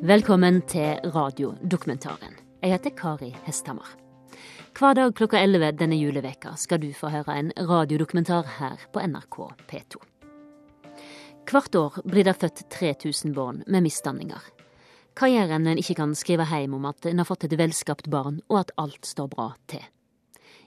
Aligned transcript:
Velkommen 0.00 0.62
til 0.64 0.96
radiodokumentaren. 1.12 2.32
Jeg 2.62 2.72
heter 2.72 2.92
Kari 2.96 3.34
Hesthammer. 3.44 3.84
Hver 4.72 4.94
dag 4.96 5.12
klokka 5.12 5.36
11 5.44 5.74
denne 5.76 5.98
juleveka 6.00 6.54
skal 6.56 6.80
du 6.80 6.86
få 6.96 7.10
høre 7.12 7.34
en 7.36 7.50
radiodokumentar 7.68 8.48
her 8.56 8.80
på 8.94 9.02
NRK 9.04 9.36
P2. 9.68 10.00
Hvert 11.50 11.76
år 11.76 12.00
blir 12.08 12.24
det 12.24 12.36
født 12.40 12.64
3000 12.72 13.36
barn 13.36 13.60
med 13.66 13.84
misdanninger. 13.90 14.40
Hva 15.20 15.28
gjør 15.28 15.54
en 15.58 15.68
en 15.68 15.84
ikke 15.84 15.98
kan 16.00 16.16
skrive 16.16 16.48
hjem 16.48 16.80
om 16.80 16.88
at 16.88 17.04
en 17.04 17.20
har 17.20 17.28
fått 17.28 17.44
et 17.44 17.58
velskapt 17.60 18.08
barn, 18.08 18.40
og 18.48 18.62
at 18.64 18.74
alt 18.80 19.04
står 19.04 19.28
bra 19.28 19.52
til? 19.68 19.84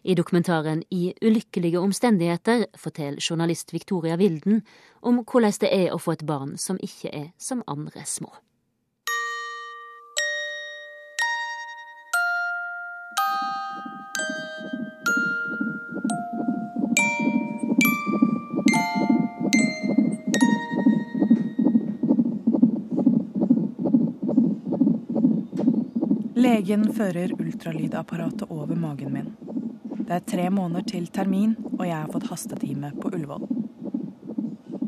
I 0.04 0.14
dokumentaren 0.14 0.84
I 0.92 1.14
ulykkelige 1.26 1.80
omstendigheter 1.82 2.68
forteller 2.78 3.18
journalist 3.30 3.74
Victoria 3.74 4.16
Wilden 4.16 4.62
om 5.02 5.24
hvordan 5.26 5.62
det 5.62 5.74
er 5.74 5.92
å 5.92 5.98
få 5.98 6.20
et 6.20 6.26
barn 6.26 6.58
som 6.58 6.78
ikke 6.78 7.10
er 7.10 7.32
som 7.40 7.64
andre 7.66 8.06
små. 8.06 8.30
Legen 26.44 26.94
fører 26.94 27.32
ultralydapparatet 27.40 28.52
over 28.52 28.76
magen 28.76 29.14
min. 29.14 29.28
Det 30.08 30.12
er 30.12 30.26
tre 30.28 30.50
måneder 30.52 30.84
til 30.90 31.06
termin, 31.08 31.54
og 31.78 31.86
jeg 31.88 31.96
har 31.96 32.10
fått 32.12 32.26
hastetime 32.28 32.90
på 33.00 33.12
Ullevål. 33.14 33.46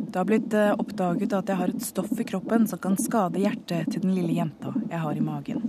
Det 0.09 0.19
har 0.19 0.27
blitt 0.27 0.55
eh, 0.57 0.73
oppdaget 0.75 1.35
at 1.37 1.47
jeg 1.47 1.59
har 1.61 1.71
et 1.71 1.85
stoff 1.85 2.11
i 2.19 2.25
kroppen 2.27 2.67
som 2.67 2.81
kan 2.83 2.99
skade 2.99 3.39
hjertet 3.39 3.87
til 3.93 4.03
den 4.03 4.17
lille 4.17 4.35
jenta 4.35 4.73
jeg 4.89 4.99
har 5.05 5.15
i 5.15 5.23
magen. 5.23 5.63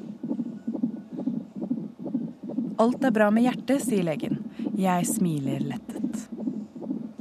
Alt 2.82 3.06
er 3.06 3.14
bra 3.14 3.30
med 3.30 3.46
hjertet, 3.46 3.86
sier 3.86 4.02
legen. 4.10 4.42
Jeg 4.74 5.06
smiler 5.06 5.62
lettet. 5.70 6.26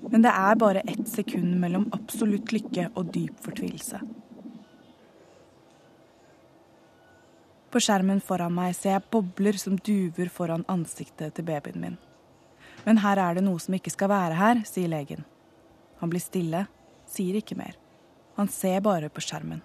Men 0.09 0.25
det 0.25 0.33
er 0.33 0.61
bare 0.65 0.87
ett 0.89 1.05
sekund 1.05 1.53
mellom 1.61 1.85
absolutt 1.93 2.49
lykke 2.55 2.89
og 2.95 3.13
dyp 3.13 3.37
fortvilelse. 3.45 4.01
På 7.75 7.81
skjermen 7.83 8.21
foran 8.23 8.53
meg 8.55 8.71
ser 8.71 8.93
jeg 8.93 9.03
bobler 9.11 9.57
som 9.59 9.73
duver 9.75 10.29
foran 10.31 10.61
ansiktet 10.71 11.33
til 11.35 11.43
babyen 11.43 11.81
min. 11.81 11.97
Men 12.85 13.01
her 13.03 13.19
er 13.19 13.35
det 13.35 13.43
noe 13.43 13.59
som 13.59 13.75
ikke 13.75 13.91
skal 13.91 14.13
være 14.13 14.37
her, 14.39 14.61
sier 14.63 14.87
legen. 14.93 15.25
Han 15.99 16.13
blir 16.13 16.23
stille, 16.23 16.61
sier 17.03 17.35
ikke 17.35 17.59
mer. 17.59 17.75
Han 18.39 18.47
ser 18.47 18.79
bare 18.79 19.11
på 19.11 19.25
skjermen. 19.27 19.59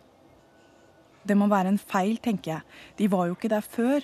Det 1.22 1.38
må 1.38 1.46
være 1.54 1.70
en 1.70 1.78
feil, 1.78 2.18
tenker 2.18 2.56
jeg. 2.56 2.82
De 2.98 3.10
var 3.14 3.30
jo 3.30 3.38
ikke 3.38 3.54
der 3.54 3.62
før. 3.78 4.02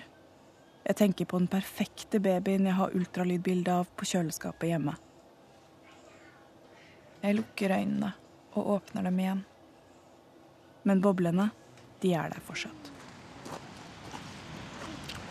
Jeg 0.86 1.02
tenker 1.02 1.26
på 1.26 1.42
den 1.42 1.50
perfekte 1.50 2.22
babyen 2.22 2.70
jeg 2.70 2.78
har 2.78 2.94
ultralydbilde 2.94 3.74
av 3.82 3.90
på 3.98 4.06
kjøleskapet 4.06 4.70
hjemme. 4.70 4.94
Jeg 7.26 7.42
lukker 7.42 7.74
øynene 7.74 8.14
og 8.54 8.76
åpner 8.78 9.10
dem 9.10 9.24
igjen. 9.24 9.46
Men 10.86 11.02
boblene, 11.02 11.50
de 12.04 12.14
er 12.14 12.30
der 12.30 12.46
fortsatt. 12.46 12.95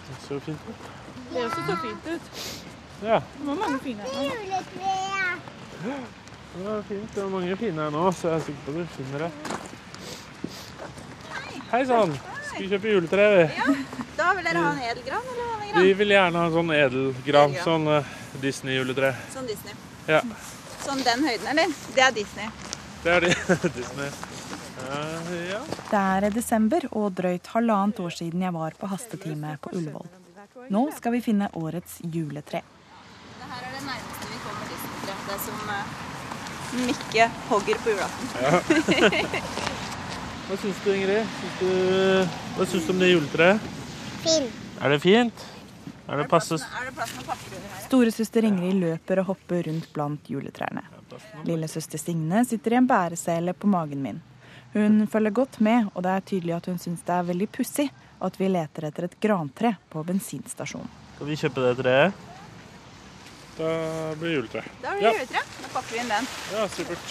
Det 0.07 0.15
ser 0.27 0.39
fint 0.45 0.59
ut. 0.69 0.75
Det 1.33 1.43
også 1.45 1.61
så 1.67 1.75
fint 1.81 2.07
ut. 2.13 2.21
Ja, 3.03 3.19
Det 3.39 3.45
var 3.47 3.55
mange 3.55 3.79
fine 3.83 3.99
her. 4.01 4.09
det 6.55 6.63
var 6.65 6.81
fint. 6.87 7.15
Det 7.15 7.23
var 7.23 7.29
mange 7.29 7.57
fine 7.57 7.81
her 7.81 7.89
nå, 7.91 8.11
så 8.11 8.27
jeg 8.29 8.35
er 8.35 8.43
sikker 8.45 8.61
på 8.65 8.71
at 8.71 8.77
du 8.77 8.85
finner 8.97 9.25
det. 9.25 9.31
Hei 11.71 11.81
sann! 11.89 12.13
Skal 12.47 12.61
vi 12.61 12.69
kjøpe 12.71 12.91
juletre? 12.93 13.25
vi? 13.35 13.75
Da 14.15 14.29
vil 14.37 14.45
dere 14.47 14.61
ha 14.63 14.69
en 14.71 14.83
edelgran 14.91 15.25
eller 15.33 15.49
vanlig? 15.51 15.81
Vi 15.83 15.93
vil 16.01 16.13
gjerne 16.15 16.39
ha 16.39 16.45
en 16.47 16.53
sånn 16.55 16.71
edelgran. 16.77 17.57
Sånn 17.65 17.89
eh, 17.97 18.13
Disney-juletre. 18.45 19.11
Sånn 19.33 19.49
Disney. 19.49 19.73
Ja, 20.07 20.21
Sånn 20.85 21.01
den 21.03 21.23
høyden, 21.25 21.47
eller? 21.49 21.71
Det 21.95 22.03
er 22.05 22.11
Disney. 22.13 22.47
det 23.03 23.11
er 23.15 23.25
de. 23.25 23.33
Disney. 23.79 24.09
Ja, 24.85 25.39
ja. 25.49 25.59
Det 25.89 26.01
er 26.01 26.29
desember 26.35 26.85
og 26.91 27.13
drøyt 27.17 27.47
halvannet 27.53 27.99
år 28.03 28.13
siden 28.19 28.41
jeg 28.45 28.53
var 28.55 28.77
på 28.79 28.89
hastetime 28.91 29.57
på 29.61 29.73
Ullevål. 29.77 30.09
Nå 30.71 30.81
skal 30.97 31.15
vi 31.15 31.21
finne 31.25 31.49
årets 31.57 31.99
juletre. 32.13 32.61
Det 32.61 33.49
her 33.51 33.61
er 33.67 33.71
det 33.75 33.83
nærmeste 33.85 34.29
vi 34.31 34.37
kommer 34.43 34.65
Disney-tre. 34.71 35.13
Det 35.29 35.37
som 35.45 35.57
uh, 35.69 35.83
Mikke 36.85 37.27
hogger 37.49 37.77
på 37.83 37.93
julaften. 37.93 38.27
Hva 40.45 40.57
syns 40.61 40.79
du, 40.83 40.89
Ingrid? 40.93 41.33
Syns 41.39 41.55
du, 41.59 41.69
hva 42.57 42.67
syns 42.69 42.85
du 42.85 42.91
om 42.93 42.99
det 43.01 43.11
juletreet? 43.13 43.69
Fint. 44.25 44.63
Er 44.81 44.93
det 44.93 44.99
fint? 45.01 45.45
Er 46.05 46.21
det 46.21 46.27
passe 46.29 46.59
Er? 46.59 46.61
Storesøster 47.87 48.45
Ingrid 48.45 48.77
løper 48.81 49.23
og 49.23 49.31
hopper 49.31 49.65
rundt 49.69 49.87
blant 49.95 50.29
juletrærne. 50.29 50.83
Lillesøster 51.47 52.01
Signe 52.01 52.43
sitter 52.45 52.75
i 52.75 52.79
en 52.81 52.89
bæresele 52.89 53.55
på 53.57 53.69
magen 53.71 54.03
min. 54.03 54.21
Hun 54.75 55.05
følger 55.07 55.31
godt 55.31 55.61
med, 55.63 55.87
og 55.95 56.03
det 56.03 56.11
er 56.11 56.19
tydelig 56.27 56.53
at 56.57 56.65
hun 56.67 56.79
syns 56.83 57.03
det 57.07 57.13
er 57.15 57.27
veldig 57.29 57.47
pussig 57.55 57.85
at 58.25 58.39
vi 58.39 58.47
leter 58.51 58.87
etter 58.89 59.07
et 59.07 59.15
grantre 59.23 59.75
på 59.91 60.03
bensinstasjonen. 60.07 60.89
Skal 61.15 61.29
vi 61.29 61.37
kjøpe 61.39 61.63
det 61.63 61.73
treet? 61.79 62.11
Da 63.55 63.69
blir 64.19 64.29
det 64.29 64.35
juletre. 64.35 64.63
Da 64.83 64.91
blir 64.91 64.99
det 64.99 65.07
Ja. 65.07 65.13
juletre. 65.15 65.41
Da 65.61 65.67
pakker 65.77 65.91
vi 65.95 65.99
inn 66.03 66.11
den. 66.11 66.27
Ja, 66.51 66.67
supert. 66.67 67.05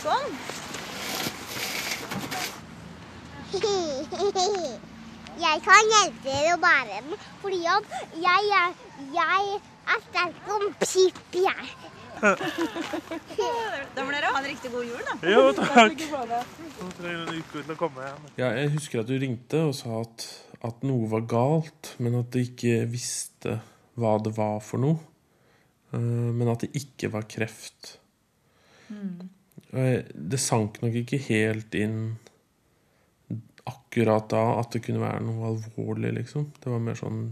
Sånn. 0.00 0.28
Jeg 5.44 5.60
kan 5.66 5.88
hjelpe 5.90 6.22
dere 6.24 6.52
å 6.54 6.58
bære 6.62 6.98
den, 7.00 7.16
fordi 7.42 7.60
at 7.66 7.84
jeg, 8.22 8.50
er- 8.54 8.76
jeg 9.16 9.56
er 9.90 9.98
sterk 10.04 10.36
som 10.46 10.62
pip, 10.78 11.18
jeg. 11.34 11.64
Da 12.22 14.04
må 14.04 14.10
dere 14.14 14.30
ha 14.32 14.38
en 14.40 14.46
riktig 14.48 14.70
god 14.72 14.86
jul, 14.86 15.02
da. 15.06 15.14
Jo, 15.28 15.42
takk. 15.58 16.04
Nå 16.10 16.88
trenger 16.98 17.20
en 17.24 17.34
uke 17.40 17.62
til 17.62 17.74
å 17.74 17.78
komme 17.78 18.04
igjen. 18.06 18.28
Ja, 18.40 18.48
jeg 18.58 18.72
husker 18.76 19.02
at 19.02 19.10
du 19.10 19.16
ringte 19.20 19.60
og 19.68 19.74
sa 19.78 20.00
at, 20.02 20.26
at 20.66 20.84
noe 20.86 21.08
var 21.12 21.26
galt, 21.30 21.94
men 22.02 22.16
at 22.20 22.30
du 22.34 22.40
ikke 22.42 22.84
visste 22.90 23.58
hva 24.00 24.16
det 24.24 24.32
var 24.38 24.58
for 24.64 24.82
noe. 24.82 24.98
Eh, 25.94 26.00
Men 26.34 26.50
at 26.50 26.64
det 26.64 26.72
ikke 26.80 27.12
var 27.14 27.28
kreft. 27.30 27.96
Mm. 28.90 29.28
Det 29.74 30.38
sank 30.42 30.80
nok 30.82 30.94
ikke 31.00 31.18
helt 31.28 31.74
inn 31.78 31.98
akkurat 33.66 34.26
da 34.30 34.42
at 34.60 34.74
det 34.74 34.82
kunne 34.84 35.00
være 35.02 35.22
noe 35.24 35.48
alvorlig, 35.54 36.10
liksom. 36.18 36.50
Det 36.60 36.68
var 36.70 36.82
mer 36.84 36.98
sånn 36.98 37.22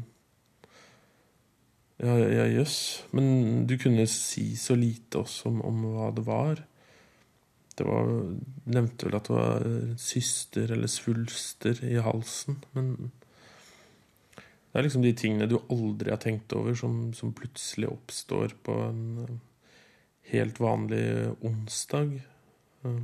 Ja, 2.00 2.16
ja, 2.18 2.46
jøss. 2.50 3.04
Men 3.12 3.66
du 3.68 3.76
kunne 3.78 4.06
si 4.10 4.52
så 4.56 4.74
lite 4.78 5.20
også 5.22 5.50
om, 5.50 5.60
om 5.66 5.82
hva 5.92 6.10
det 6.14 6.24
var. 6.26 6.62
Det 7.76 7.86
var, 7.88 8.08
nevnte 8.68 9.08
vel 9.08 9.16
at 9.16 9.28
det 9.28 9.36
var 9.36 9.66
syster 10.00 10.72
eller 10.74 10.90
svulster 10.92 11.78
i 11.88 11.96
halsen, 12.04 12.58
men 12.76 13.10
det 14.72 14.80
er 14.80 14.86
liksom 14.86 15.02
de 15.04 15.12
tingene 15.16 15.48
du 15.48 15.58
aldri 15.72 16.12
har 16.12 16.20
tenkt 16.20 16.52
over, 16.56 16.76
som, 16.76 17.10
som 17.16 17.34
plutselig 17.36 17.90
oppstår 17.92 18.54
på 18.64 18.76
en 18.86 19.02
eh, 19.20 19.34
helt 20.32 20.60
vanlig 20.60 21.02
onsdag. 21.44 22.14
Eh, 22.84 23.02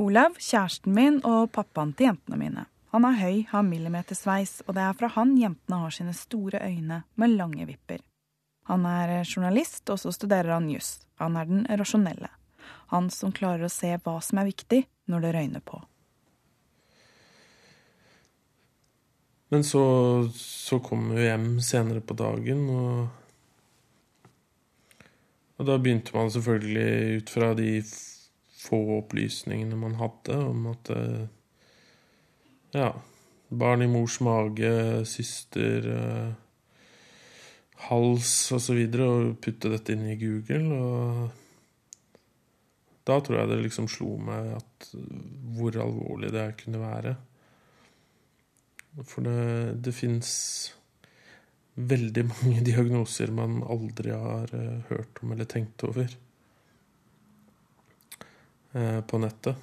Olav, 0.00 0.38
kjæresten 0.40 0.96
min 0.96 1.18
og 1.24 1.50
pappaen 1.52 1.92
til 1.96 2.10
jentene 2.10 2.40
mine. 2.40 2.64
Han 2.96 3.04
er 3.04 3.18
høy, 3.20 3.40
har 3.50 3.60
millimetersveis, 3.60 4.62
og 4.64 4.72
det 4.78 4.80
er 4.86 4.94
fra 4.96 5.10
han 5.18 5.34
jentene 5.36 5.82
har 5.82 5.92
sine 5.92 6.14
store 6.16 6.62
øyne 6.64 7.02
med 7.20 7.34
lange 7.36 7.66
vipper. 7.68 8.00
Han 8.70 8.86
er 8.88 9.18
journalist, 9.20 9.82
og 9.92 10.00
så 10.00 10.14
studerer 10.16 10.54
han 10.54 10.70
juss. 10.72 11.02
Han 11.20 11.36
er 11.36 11.44
den 11.44 11.66
rasjonelle. 11.76 12.30
Han 12.94 13.10
som 13.12 13.34
klarer 13.36 13.66
å 13.66 13.74
se 13.74 13.92
hva 14.00 14.16
som 14.24 14.40
er 14.40 14.48
viktig 14.48 14.80
når 15.12 15.26
det 15.26 15.34
røyner 15.36 15.66
på. 15.68 15.82
Men 19.52 19.68
så, 19.68 19.84
så 20.40 20.80
kom 20.80 21.12
vi 21.12 21.28
hjem 21.28 21.60
senere 21.60 22.00
på 22.00 22.16
dagen, 22.16 22.64
og, 22.72 23.06
og 25.60 25.68
da 25.68 25.76
begynte 25.76 26.16
man 26.16 26.32
selvfølgelig 26.32 27.20
ut 27.20 27.36
fra 27.36 27.52
de 27.60 27.76
få 28.64 28.86
opplysningene 29.02 29.84
man 29.84 30.00
hadde 30.00 30.40
om 30.48 30.70
at 30.72 30.96
eh, 30.96 31.26
Ja, 32.76 32.90
barn 33.48 33.82
i 33.82 33.88
mors 33.88 34.18
mage, 34.20 35.04
syster 35.08 35.86
eh, 35.94 36.32
hals 37.88 38.52
osv., 38.52 38.76
og, 38.76 38.96
så 38.96 39.06
og 39.06 39.36
putte 39.40 39.70
dette 39.72 39.94
inn 39.96 40.04
i 40.10 40.18
Google. 40.20 40.66
Og 40.76 41.30
da 43.06 43.16
tror 43.22 43.38
jeg 43.40 43.52
det 43.52 43.62
liksom 43.62 43.88
slo 43.88 44.16
meg 44.20 44.56
at 44.58 44.90
hvor 45.56 45.78
alvorlig 45.86 46.32
det 46.34 46.58
kunne 46.60 46.82
være. 46.82 47.14
For 49.06 49.24
det, 49.24 49.80
det 49.84 49.92
fins 49.94 50.30
veldig 51.76 52.24
mange 52.28 52.64
diagnoser 52.70 53.32
man 53.36 53.62
aldri 53.64 54.12
har 54.12 54.52
eh, 54.56 54.84
hørt 54.90 55.22
om 55.22 55.32
eller 55.32 55.48
tenkt 55.48 55.84
over. 55.88 56.08
eh, 58.76 59.00
på 59.00 59.18
nettet. 59.18 59.56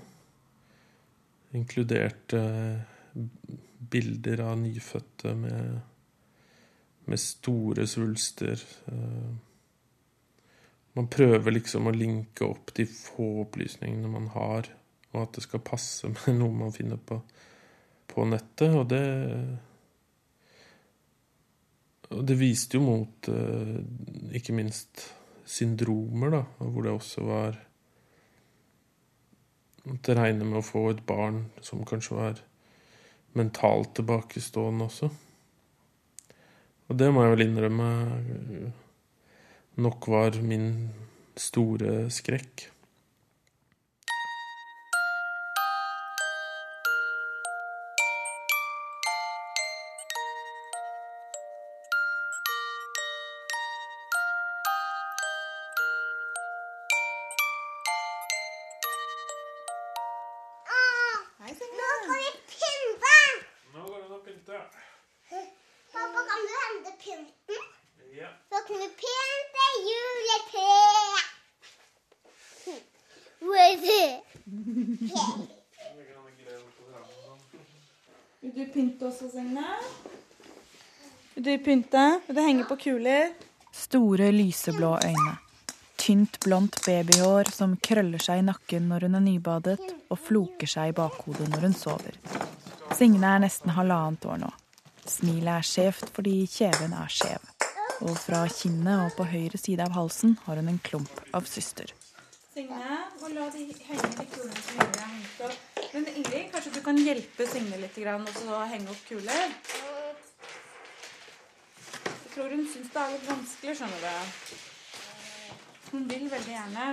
Inkludert 1.53 2.33
eh, 2.33 2.92
bilder 3.13 4.41
av 4.41 4.57
nyfødte 4.57 5.33
med, 5.37 5.79
med 7.05 7.19
store 7.21 7.87
svulster. 7.87 8.61
Eh, 8.87 9.33
man 10.93 11.09
prøver 11.09 11.55
liksom 11.55 11.89
å 11.89 11.95
linke 11.95 12.45
opp 12.45 12.73
de 12.77 12.85
få 12.89 13.43
opplysningene 13.47 14.11
man 14.13 14.29
har, 14.35 14.69
og 15.13 15.19
at 15.23 15.37
det 15.37 15.45
skal 15.47 15.65
passe 15.65 16.09
med 16.15 16.39
noe 16.39 16.63
man 16.65 16.75
finner 16.75 17.01
på, 17.01 17.19
på 18.09 18.25
nettet. 18.29 18.73
Og 18.73 18.89
det 18.93 19.05
Og 22.13 22.21
det 22.29 22.35
viste 22.37 22.77
jo 22.77 22.83
mot 22.85 23.27
eh, 23.31 23.77
ikke 24.37 24.53
minst 24.53 25.07
syndromer, 25.49 26.29
da, 26.29 26.41
hvor 26.59 26.85
det 26.85 26.91
også 26.93 27.23
var 27.25 27.55
å 29.83 29.95
regne 30.15 30.45
med 30.45 30.59
å 30.59 30.65
få 30.65 30.83
et 30.91 31.01
barn 31.07 31.47
som 31.65 31.81
kanskje 31.87 32.15
var 32.15 32.43
mentalt 33.37 33.95
tilbakestående 33.97 34.87
også. 34.89 35.09
Og 36.89 36.99
det 36.99 37.09
må 37.13 37.23
jeg 37.23 37.33
vel 37.33 37.45
innrømme 37.47 37.89
nok 39.81 40.07
var 40.11 40.37
min 40.45 40.67
store 41.39 42.05
skrekk. 42.13 42.67
Kuler? 82.83 83.31
Store, 83.71 84.31
lyseblå 84.31 84.97
øyne. 85.05 85.37
Tynt, 85.97 86.39
blondt 86.43 86.81
babyhår 86.85 87.47
som 87.53 87.77
krøller 87.77 88.19
seg 88.19 88.41
i 88.41 88.45
nakken 88.49 88.89
når 88.91 89.07
hun 89.07 89.15
er 89.15 89.23
nybadet, 89.23 89.79
og 90.11 90.19
floker 90.19 90.67
seg 90.67 90.91
i 90.91 90.95
bakhodet 90.97 91.47
når 91.53 91.67
hun 91.69 91.77
sover. 91.77 92.17
Signe 92.97 93.29
er 93.29 93.41
nesten 93.45 93.71
halvannet 93.77 94.27
år 94.27 94.41
nå. 94.43 94.51
Smilet 95.07 95.53
er 95.55 95.67
skjevt 95.67 96.11
fordi 96.15 96.35
kjeven 96.51 96.95
er 96.99 97.11
skjev. 97.11 97.49
Og 98.03 98.17
fra 98.19 98.43
kinnet 98.51 99.05
og 99.05 99.15
på 99.15 99.27
høyre 99.31 99.59
side 99.59 99.85
av 99.85 99.95
halsen 99.95 100.35
har 100.43 100.59
hun 100.59 100.71
en 100.73 100.81
klump 100.83 101.23
av 101.31 101.47
syster. 101.47 101.95
Signe, 102.53 102.99
må 103.21 103.31
la 103.33 103.47
de 103.53 103.63
henge 103.87 104.11
de 104.19 104.27
kulene 104.35 104.59
som 104.67 104.83
Ingrid 104.83 104.99
har 104.99 105.13
hengt 105.15 105.43
opp. 105.47 105.83
Men 105.93 106.09
Ingrid, 106.11 106.51
kanskje 106.51 106.75
du 106.75 106.81
kan 106.85 106.99
hjelpe 106.99 107.47
Signe 107.49 107.79
litt 107.79 107.97
og 108.03 108.67
henge 108.75 108.91
opp 108.91 109.07
kuler? 109.07 109.55
Tror 112.33 112.49
hun 112.49 112.63
syns 112.65 112.89
det 112.89 112.97
er 112.97 113.11
litt 113.13 113.27
vanskelig, 113.29 113.73
skjønner 113.77 113.99
du. 114.01 114.07
Hun 115.91 116.07
vil 116.09 116.23
veldig 116.31 116.53
gjerne. 116.55 116.85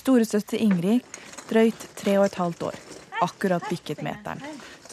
Storesøster 0.00 0.62
Ingrid, 0.62 1.02
drøyt 1.50 1.88
tre 1.98 2.14
og 2.20 2.28
et 2.28 2.38
halvt 2.38 2.62
år. 2.70 2.78
Akkurat 3.26 3.66
bikket 3.66 4.04
meteren. 4.06 4.40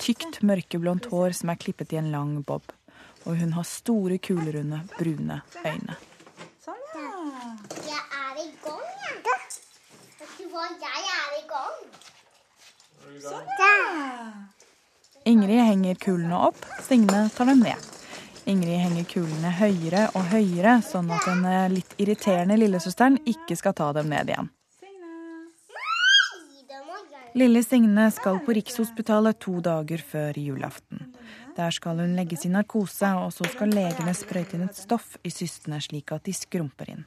Tykt, 0.02 0.42
mørkeblondt 0.42 1.06
hår 1.14 1.38
som 1.38 1.54
er 1.54 1.62
klippet 1.62 1.94
i 1.94 2.02
en 2.02 2.10
lang 2.12 2.34
bob. 2.42 2.66
Og 3.30 3.38
hun 3.38 3.54
har 3.54 3.66
store, 3.70 4.18
kulerunde, 4.18 4.82
brune 4.98 5.42
øyne. 5.62 5.96
Sånn, 6.66 6.84
ja. 6.98 7.08
Jeg 7.86 8.02
er 8.02 8.36
i 8.42 8.50
gang, 8.66 8.90
jeg. 9.06 9.16
Vet 10.18 10.34
du 10.42 10.46
hva? 10.52 10.66
Jeg 10.82 11.02
er 11.22 11.32
i 11.38 11.46
gang. 11.54 11.78
Ingrid 15.28 15.60
henger 15.60 15.96
kulene 15.96 16.38
opp, 16.40 16.66
Signe 16.88 17.30
tar 17.36 17.46
dem 17.46 17.60
ned. 17.60 17.88
Ingrid 18.48 18.80
henger 18.80 19.04
kulene 19.12 19.50
høyere 19.58 20.06
og 20.16 20.30
høyere, 20.32 20.78
sånn 20.88 21.10
at 21.12 21.26
den 21.28 21.42
eh, 21.44 21.66
litt 21.74 21.98
irriterende 22.00 22.56
lillesøsteren 22.56 23.18
ikke 23.28 23.58
skal 23.60 23.76
ta 23.76 23.90
dem 23.98 24.08
ned 24.14 24.32
igjen. 24.32 24.48
Lille 27.36 27.66
Signe 27.66 28.08
skal 28.16 28.40
på 28.48 28.56
Rikshospitalet 28.56 29.42
to 29.44 29.58
dager 29.60 30.00
før 30.14 30.40
julaften. 30.40 31.12
Der 31.60 31.76
skal 31.76 32.00
hun 32.00 32.16
legges 32.16 32.48
i 32.48 32.54
narkose, 32.56 33.12
og 33.20 33.36
så 33.36 33.52
skal 33.52 33.76
legene 33.76 34.16
sprøyte 34.16 34.56
inn 34.56 34.70
et 34.70 34.80
stoff 34.80 35.20
i 35.28 35.34
systene 35.42 35.84
slik 35.84 36.16
at 36.16 36.24
de 36.24 36.40
skrumper 36.40 36.96
inn. 36.96 37.04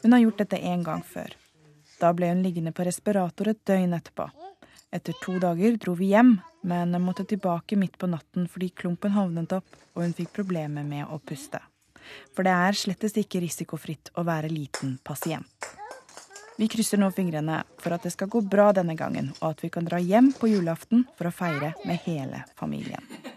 Hun 0.00 0.16
har 0.16 0.24
gjort 0.30 0.46
dette 0.46 0.64
en 0.72 0.88
gang 0.88 1.04
før. 1.04 1.43
Da 2.04 2.10
ble 2.12 2.28
hun 2.28 2.42
liggende 2.44 2.74
på 2.76 2.84
respirator 2.84 3.48
et 3.48 3.62
døgn 3.64 3.94
etterpå. 3.96 4.26
Etter 4.92 5.16
to 5.22 5.38
dager 5.40 5.78
dro 5.80 5.94
vi 5.96 6.10
hjem, 6.10 6.34
men 6.68 6.92
måtte 7.00 7.24
tilbake 7.24 7.78
midt 7.80 7.96
på 7.98 8.10
natten 8.12 8.44
fordi 8.50 8.68
klumpen 8.76 9.14
havnet 9.16 9.54
opp 9.56 9.78
og 9.94 10.02
hun 10.02 10.12
fikk 10.12 10.34
problemer 10.36 10.84
med 10.84 11.08
å 11.08 11.16
puste. 11.18 11.62
For 12.36 12.44
det 12.44 12.52
er 12.52 12.76
slettes 12.76 13.16
ikke 13.16 13.40
risikofritt 13.40 14.12
å 14.20 14.26
være 14.28 14.52
liten 14.52 14.98
pasient. 15.00 15.70
Vi 16.58 16.68
krysser 16.70 17.00
nå 17.00 17.08
fingrene 17.16 17.62
for 17.80 17.96
at 17.96 18.04
det 18.04 18.12
skal 18.14 18.28
gå 18.30 18.44
bra 18.46 18.68
denne 18.76 18.94
gangen, 19.00 19.32
og 19.40 19.54
at 19.54 19.64
vi 19.64 19.72
kan 19.72 19.88
dra 19.88 19.98
hjem 19.98 20.34
på 20.36 20.52
julaften 20.52 21.08
for 21.16 21.30
å 21.30 21.34
feire 21.34 21.72
med 21.88 22.04
hele 22.04 22.44
familien. 22.60 23.33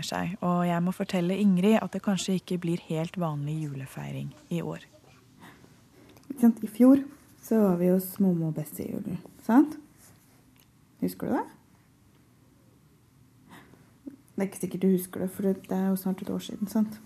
Nærmer 0.00 0.06
seg, 0.06 0.38
og 0.40 0.66
jeg 0.66 0.82
må 0.82 0.92
fortelle 0.92 1.36
Ingrid 1.36 1.78
at 1.82 1.92
det 1.92 2.02
kanskje 2.02 2.38
ikke 2.38 2.58
blir 2.58 2.80
helt 2.88 3.18
vanlig 3.18 3.64
julefeiring 3.64 4.32
i 4.50 4.62
år. 4.62 4.80
I 6.40 6.66
fjor 6.66 7.02
så 7.42 7.58
var 7.60 7.76
vi 7.76 7.90
hos 7.90 8.18
Momo 8.20 8.48
og 8.48 8.54
Bessie 8.54 8.86
i 8.86 8.92
julen. 8.92 9.18
Sant? 9.44 9.76
Husker 11.00 11.26
du 11.26 11.32
det? 11.34 11.46
Det 14.36 14.46
er 14.46 14.48
ikke 14.48 14.60
sikkert 14.60 14.82
du 14.82 14.90
husker 14.90 15.20
det, 15.20 15.30
for 15.30 15.42
det 15.42 15.76
er 15.76 15.88
jo 15.90 15.96
snart 15.96 16.22
et 16.22 16.30
år 16.30 16.38
siden. 16.38 16.68
sant? 16.68 17.00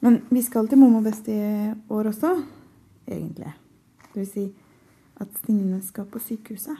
Men 0.00 0.22
vi 0.30 0.42
skal 0.42 0.68
til 0.68 0.78
Momo 0.78 0.98
og 0.98 1.04
Bestie 1.04 1.34
i 1.34 1.74
år 1.90 2.12
også, 2.12 2.44
egentlig. 3.08 3.52
Det 4.12 4.20
vil 4.20 4.26
si 4.26 4.52
at 5.20 5.28
Stine 5.42 5.82
skal 5.82 6.04
på 6.04 6.18
sykehuset. 6.18 6.76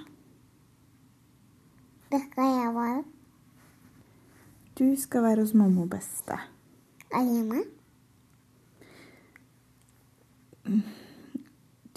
Det 2.11 2.21
skal 2.31 2.45
jeg 2.45 2.75
være 2.75 3.03
Du 4.81 4.97
skal 4.97 5.23
være 5.23 5.41
hos 5.41 5.55
mamma 5.55 5.83
og 5.83 5.91
Beste. 5.91 6.33
alene. 7.13 7.63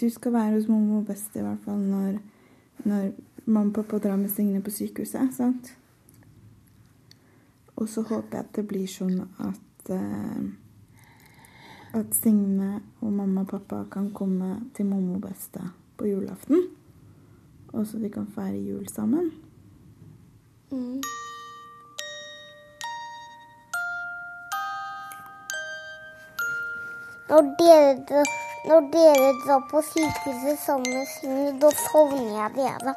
Du 0.01 0.09
skal 0.09 0.33
være 0.33 0.51
hos 0.51 0.67
mamma 0.67 0.97
og 0.97 1.05
Beste 1.05 1.39
i 1.39 1.43
hvert 1.43 1.63
fall 1.63 1.79
når, 1.79 2.17
når 2.83 3.11
mamma 3.45 3.69
og 3.69 3.73
pappa 3.75 3.97
drar 3.97 4.15
med 4.15 4.29
Signe 4.29 4.61
på 4.61 4.69
sykehuset. 4.69 5.33
sant? 5.33 5.77
Og 7.75 7.89
så 7.89 8.01
håper 8.01 8.37
jeg 8.37 8.39
at 8.39 8.55
det 8.55 8.67
blir 8.67 8.87
sånn 8.87 9.29
at 9.39 9.89
uh, 9.89 10.43
at 11.93 12.15
Signe 12.15 12.81
og 12.99 13.13
mamma 13.13 13.41
og 13.41 13.47
pappa 13.47 13.85
kan 13.91 14.11
komme 14.11 14.59
til 14.75 14.85
mamma 14.85 15.15
og 15.15 15.21
Beste 15.21 15.71
på 15.97 16.11
julaften. 16.11 16.67
Og 17.73 17.87
så 17.87 17.97
vi 17.97 18.09
kan 18.09 18.27
feire 18.27 18.59
jul 18.59 18.87
sammen. 18.87 19.31
Mm. 20.71 21.22
Når 27.33 27.47
dere, 27.59 28.23
når 28.69 28.89
dere 28.93 29.29
drar 29.45 29.61
på 29.71 29.81
sykehuset 29.87 30.59
sammen 30.65 30.91
med 30.97 31.07
Signe, 31.13 31.53
da 31.61 31.71
sovner 31.79 32.27
jeg 32.29 32.51
dere. 32.59 32.93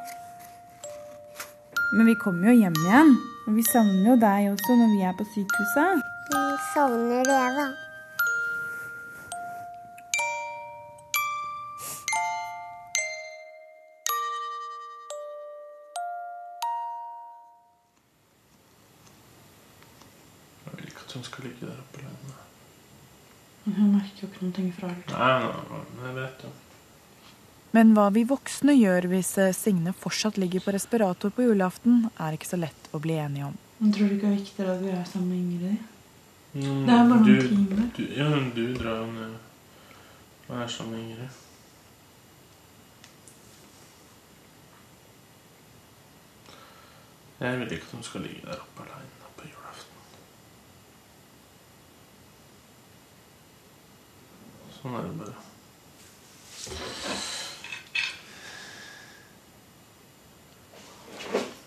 Men 1.95 2.05
vi 2.11 2.15
kommer 2.21 2.51
jo 2.51 2.59
hjem 2.59 2.77
igjen. 2.83 3.15
Og 3.47 3.55
vi 3.57 3.65
savner 3.71 4.11
jo 4.11 4.15
deg 4.21 4.51
også 4.51 4.77
når 4.77 4.93
vi 4.93 5.01
er 5.09 5.17
på 5.17 5.25
sykehuset. 5.33 6.05
Vi 6.29 6.45
savner 6.75 7.25
dere. 7.31 7.67
Merker 24.07 24.23
jo 24.23 24.29
ikke 24.31 24.47
noe 24.47 24.71
fra 24.77 24.89
alt. 24.89 25.11
Nei, 25.11 25.37
nei, 25.43 25.83
nei, 25.97 26.07
jeg 26.07 26.15
vet 26.15 26.41
det. 26.43 26.51
Men 27.75 27.93
hva 27.93 28.07
vi 28.15 28.23
voksne 28.23 28.73
gjør 28.73 29.07
hvis 29.11 29.37
eh, 29.37 29.53
Signe 29.53 29.93
fortsatt 29.93 30.37
ligger 30.39 30.63
på 30.63 30.73
respirator 30.73 31.29
på 31.35 31.43
julaften, 31.43 32.07
er 32.17 32.33
ikke 32.37 32.47
så 32.47 32.57
lett 32.57 32.87
å 32.95 33.01
bli 33.03 33.17
enige 33.19 33.49
om. 33.49 33.57
Men 33.79 33.91
tror 33.93 34.07
du 34.07 34.15
ikke 34.15 34.23
det 34.25 34.31
er 34.31 34.37
viktigere 34.39 34.75
at 34.77 34.81
vi 34.81 34.93
er 34.95 35.03
sammen 35.05 35.29
med 35.29 35.37
Ingrid? 35.37 35.77
Mm, 36.53 36.85
Det 36.87 36.93
er 36.93 37.03
bare 37.03 37.09
noen 37.09 37.25
du, 37.27 37.49
timer. 37.49 37.83
Du, 37.97 38.03
ja, 38.17 38.29
men 38.31 38.47
du 38.55 38.63
drar 38.79 39.03
jo 39.03 39.11
ned 39.11 39.35
og 40.47 40.55
er 40.63 40.71
sammen 40.71 40.95
med 40.95 41.03
Ingrid. 41.03 41.43
Jeg 47.39 47.59
vil 47.59 47.71
ikke 47.71 47.85
at 47.85 47.93
hun 47.93 48.03
skal 48.03 48.23
ligge 48.25 48.41
der 48.47 48.63
oppe 48.63 48.81
alene 48.87 49.27
på 49.37 49.45
julaften. 49.45 49.93
Sånn 54.77 54.93
er 54.93 55.05
det 55.07 55.13
bare. 55.17 55.35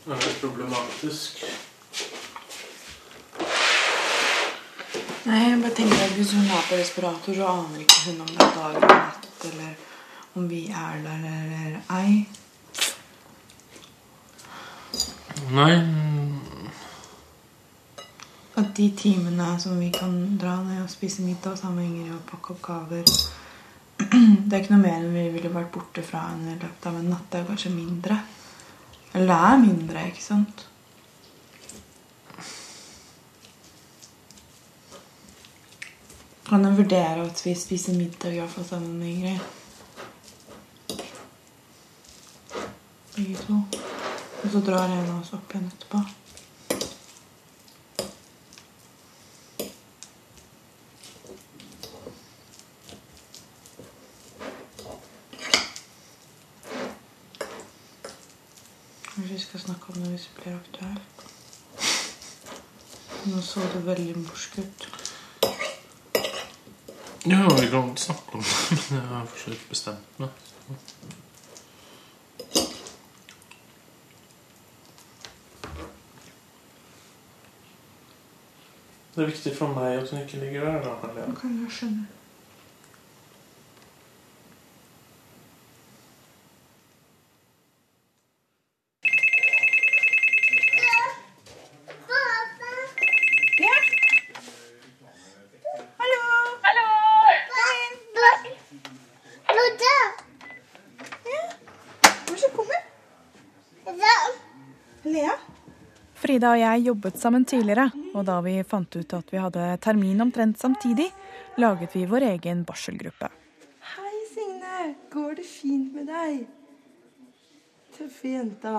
Det 0.04 0.16
er 0.16 0.36
problematisk. 0.40 1.42
Nei, 5.24 5.40
jeg 5.44 5.58
bare 5.62 5.74
tenker 5.76 6.04
at 6.04 6.14
Hvis 6.16 6.32
hun 6.32 6.46
er 6.46 6.66
på 6.68 6.78
respirator, 6.78 7.34
så 7.34 7.50
aner 7.50 7.82
ikke 7.84 8.00
hun 8.06 8.20
om 8.24 8.30
det 8.30 8.46
er 8.46 8.54
dag 8.56 8.78
eller 8.78 8.94
natt, 8.94 9.28
eller 9.52 9.72
om 10.38 10.48
vi 10.50 10.62
er 10.68 11.02
der 11.04 11.26
eller 11.30 11.80
ei. 11.98 12.26
Nei 15.50 16.19
At 18.60 18.74
de 18.76 18.90
timene 18.96 19.54
som 19.60 19.78
vi 19.80 19.88
kan 19.94 20.12
dra 20.40 20.58
ned 20.60 20.82
og 20.82 20.90
spise 20.92 21.22
middag 21.24 21.56
sammen 21.56 21.78
med 21.80 21.86
Ingrid 21.86 22.12
og 22.12 22.26
pakke 22.28 22.52
opp 22.52 22.60
gaver 22.66 23.06
Det 24.00 24.52
er 24.52 24.58
ikke 24.60 24.74
noe 24.74 24.82
mer 24.82 24.98
enn 24.98 25.14
vi 25.14 25.22
ville 25.32 25.52
vært 25.54 25.70
borte 25.72 26.04
fra 26.04 26.26
henne 26.26 26.56
i 26.56 26.58
løpet 26.60 26.88
av 26.90 26.98
en 26.98 27.08
natt. 27.08 27.24
Det 27.32 27.40
er 27.40 27.48
kanskje 27.48 27.72
mindre. 27.72 28.18
Eller 29.14 29.32
det 29.32 29.38
er 29.46 29.62
mindre, 29.64 30.04
ikke 30.10 30.24
sant? 30.24 30.66
Kan 36.50 36.64
jeg 36.66 36.78
vurdere 36.82 37.26
at 37.30 37.44
vi 37.46 37.56
spiser 37.56 37.96
middag 37.96 38.36
iallfall 38.36 38.68
sammen 38.68 38.96
med 39.00 39.08
Ingrid? 39.08 39.40
Begge 43.16 43.44
to. 43.46 43.62
Og 44.42 44.50
så 44.50 44.64
drar 44.68 44.88
en 44.88 45.06
av 45.06 45.20
oss 45.20 45.32
opp 45.36 45.54
igjen 45.54 45.70
etterpå. 45.70 46.04
Kanskje 59.30 59.44
vi 59.44 59.49
skal 59.49 59.60
snakke 59.60 59.84
om 59.88 59.94
det 59.94 60.08
hvis 60.10 60.22
det 60.22 60.42
blir 60.42 60.54
aktuelt. 60.56 61.20
Nå 63.26 63.42
så 63.42 63.60
du 63.75 63.78
veldig 63.78 64.16
morsk 64.18 64.58
ut. 64.58 64.88
Ja, 67.26 67.49
vi 67.60 67.68
kan 67.70 67.96
snakke 67.96 68.32
om 68.32 68.42
det, 68.42 68.78
men 68.90 68.99
jeg 68.99 69.06
har 69.06 69.26
for 69.26 69.38
så 69.38 69.50
vidt 69.50 69.68
bestemt 69.68 70.18
meg. 70.18 70.28
Det 79.14 79.22
er 79.22 79.30
viktig 79.30 79.56
for 79.56 79.78
meg 79.78 80.00
at 80.00 80.10
hun 80.10 80.25
ikke 80.25 80.42
ligger 80.42 80.64
der. 80.64 80.82
da, 80.82 80.96
Helene. 81.06 81.37
Kan 81.37 81.62
jeg 81.62 81.70
skjønner. 81.70 82.16
Lodde! 99.60 99.94
Lea? 105.02 105.34
Frida 106.40 106.54
og 106.56 106.61
jeg 106.62 106.85
jobbet 106.87 107.16
sammen 107.20 107.42
tidligere, 107.44 107.90
og 108.16 108.23
da 108.25 108.38
vi 108.40 108.54
fant 108.64 108.97
ut 108.97 109.12
at 109.12 109.26
vi 109.28 109.37
hadde 109.37 109.64
termin 109.85 110.23
omtrent 110.25 110.56
samtidig, 110.56 111.11
laget 111.61 111.92
vi 111.92 112.06
vår 112.09 112.25
egen 112.30 112.62
barselgruppe. 112.64 113.28
Hei, 113.85 114.14
Signe. 114.30 114.94
Går 115.12 115.35
det 115.37 115.44
fint 115.44 115.90
med 115.92 116.09
deg? 116.09 116.47
Tøffe 117.92 118.32
jenta. 118.32 118.73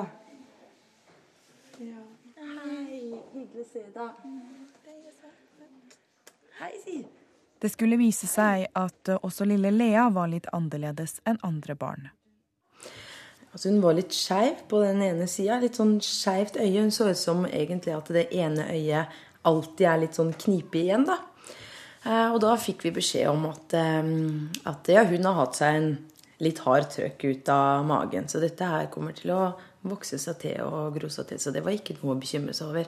Ja. 1.77 2.01
Hei. 2.39 2.97
Hyggelig 3.35 3.61
å 3.61 3.67
se 3.75 3.83
deg. 3.93 4.25
Hei, 6.63 6.71
si. 6.81 6.97
Det 7.61 7.69
skulle 7.75 8.01
vise 8.01 8.25
seg 8.25 8.71
at 8.73 9.13
også 9.19 9.45
lille 9.45 9.69
Lea 9.75 10.07
var 10.09 10.33
litt 10.33 10.49
annerledes 10.49 11.19
enn 11.29 11.37
andre 11.45 11.77
barn. 11.77 12.09
Altså, 13.51 13.67
hun 13.69 13.81
var 13.83 13.97
litt 13.97 14.13
skeiv 14.15 14.61
på 14.71 14.79
den 14.83 15.01
ene 15.03 15.27
sida. 15.27 15.57
Litt 15.59 15.75
sånn 15.79 15.97
skeivt 16.05 16.55
øye. 16.55 16.79
Hun 16.79 16.91
så 16.95 17.09
ut 17.11 17.19
som 17.19 17.43
egentlig 17.49 17.95
at 17.97 18.07
det 18.15 18.29
ene 18.31 18.67
øyet 18.71 19.17
alltid 19.47 19.87
er 19.89 19.99
litt 20.03 20.15
sånn 20.15 20.31
knipe 20.39 20.79
igjen, 20.79 21.03
da. 21.09 21.17
Eh, 22.05 22.31
Og 22.33 22.39
da 22.41 22.55
fikk 22.57 22.85
vi 22.87 22.93
beskjed 22.95 23.27
om 23.29 23.45
at, 23.49 23.73
eh, 23.73 24.13
at 24.71 24.87
ja, 24.87 25.03
hun 25.03 25.25
har 25.27 25.33
hatt 25.41 25.55
seg 25.59 25.75
en 25.75 25.89
litt 26.39 26.59
hard 26.59 26.87
trøkk 26.89 27.25
ut 27.27 27.49
av 27.49 27.83
magen. 27.85 28.27
Så 28.27 28.39
dette 28.39 28.65
her 28.65 28.87
kommer 28.87 29.13
til 29.13 29.31
å 29.35 29.53
vokse 29.83 30.17
seg 30.17 30.39
til 30.39 30.61
og 30.61 30.95
gro 30.95 31.09
seg 31.09 31.27
til. 31.27 31.37
Så 31.37 31.51
det 31.53 31.63
var 31.63 31.71
ikke 31.75 31.97
noe 32.01 32.15
å 32.15 32.19
bekymre 32.21 32.53
seg 32.55 32.69
over. 32.69 32.87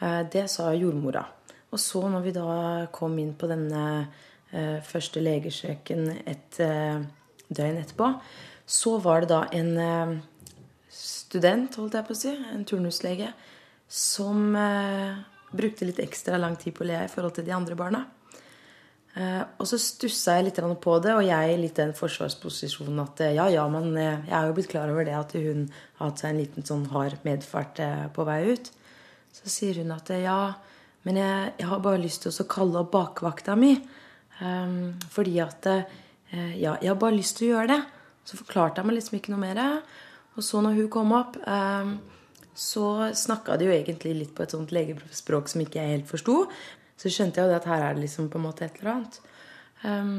Eh, 0.00 0.22
Det 0.30 0.48
sa 0.48 0.70
jordmora. 0.72 1.26
Og 1.72 1.78
så 1.78 2.00
når 2.08 2.22
vi 2.22 2.30
da 2.32 2.86
kom 2.92 3.18
inn 3.18 3.34
på 3.34 3.48
denne 3.48 4.06
første 4.86 5.20
legesøken 5.20 6.20
et 6.24 6.56
døgn 6.56 7.80
etterpå, 7.82 8.20
så 8.66 8.98
var 8.98 9.22
det 9.22 9.30
da 9.30 9.44
en 9.54 9.78
eh, 9.78 10.16
student, 10.90 11.78
holdt 11.78 11.94
jeg 11.94 12.06
på 12.08 12.14
å 12.14 12.18
si, 12.18 12.34
en 12.34 12.66
turnuslege, 12.66 13.30
som 13.86 14.56
eh, 14.58 15.22
brukte 15.54 15.86
litt 15.86 16.02
ekstra 16.02 16.40
lang 16.42 16.58
tid 16.58 16.74
på 16.74 16.86
Lea 16.86 17.04
i 17.06 17.12
forhold 17.12 17.36
til 17.36 17.46
de 17.46 17.54
andre 17.54 17.78
barna. 17.78 18.02
Eh, 19.14 19.42
og 19.62 19.70
så 19.70 19.78
stussa 19.80 20.34
jeg 20.36 20.48
litt 20.48 20.58
på 20.82 20.96
det, 21.04 21.14
og 21.14 21.22
jeg 21.24 21.52
i 21.52 21.60
litt 21.62 21.78
den 21.78 21.94
forsvarsposisjonen 21.96 23.04
at 23.04 23.22
ja, 23.38 23.46
ja, 23.54 23.68
men 23.70 23.94
jeg 23.94 24.34
er 24.34 24.50
jo 24.50 24.58
blitt 24.58 24.72
klar 24.74 24.90
over 24.90 25.06
det 25.06 25.14
at 25.14 25.36
hun 25.38 25.68
har 26.00 26.10
hatt 26.10 26.24
seg 26.24 26.34
en 26.34 26.42
liten 26.42 26.66
sånn 26.66 26.88
hard 26.90 27.22
medfart 27.22 27.78
på 28.18 28.26
vei 28.26 28.40
ut. 28.50 28.72
Så 29.36 29.52
sier 29.52 29.78
hun 29.78 29.94
at 29.94 30.10
ja, 30.18 30.56
men 31.06 31.22
jeg, 31.22 31.52
jeg 31.60 31.70
har 31.70 31.86
bare 31.86 32.02
lyst 32.02 32.26
til 32.26 32.34
å 32.34 32.50
kalle 32.50 32.82
opp 32.82 32.90
bakvakta 32.96 33.54
mi. 33.54 33.76
Um, 34.42 34.98
fordi 35.08 35.38
at 35.40 35.70
Ja, 36.34 36.72
jeg 36.82 36.90
har 36.90 36.96
bare 36.98 37.14
lyst 37.14 37.38
til 37.38 37.46
å 37.46 37.50
gjøre 37.54 37.70
det. 37.70 37.82
Så 38.26 38.38
forklarte 38.40 38.82
jeg 38.82 38.88
meg 38.88 38.98
liksom 38.98 39.18
ikke 39.20 39.34
noe 39.34 39.42
mer. 39.42 39.62
Og 40.36 40.44
så 40.44 40.60
når 40.64 40.80
hun 40.80 40.88
kom 40.92 41.14
opp, 41.16 41.38
ehm, 41.46 41.96
så 42.56 43.12
snakka 43.14 43.58
de 43.58 43.68
jo 43.68 43.74
egentlig 43.74 44.16
litt 44.16 44.34
på 44.34 44.44
et 44.44 44.54
sånt 44.54 44.72
legespråk 44.74 45.48
som 45.52 45.62
ikke 45.62 45.80
jeg 45.80 45.94
helt 45.94 46.10
forsto. 46.10 46.40
Så 46.96 47.12
skjønte 47.12 47.40
jeg 47.40 47.52
jo 47.52 47.58
at 47.58 47.68
her 47.68 47.84
er 47.84 47.94
det 47.94 48.06
liksom 48.06 48.30
på 48.32 48.40
en 48.40 48.46
måte 48.48 48.66
et 48.66 48.80
eller 48.80 48.92
annet. 48.94 49.20
Ehm, 49.84 50.18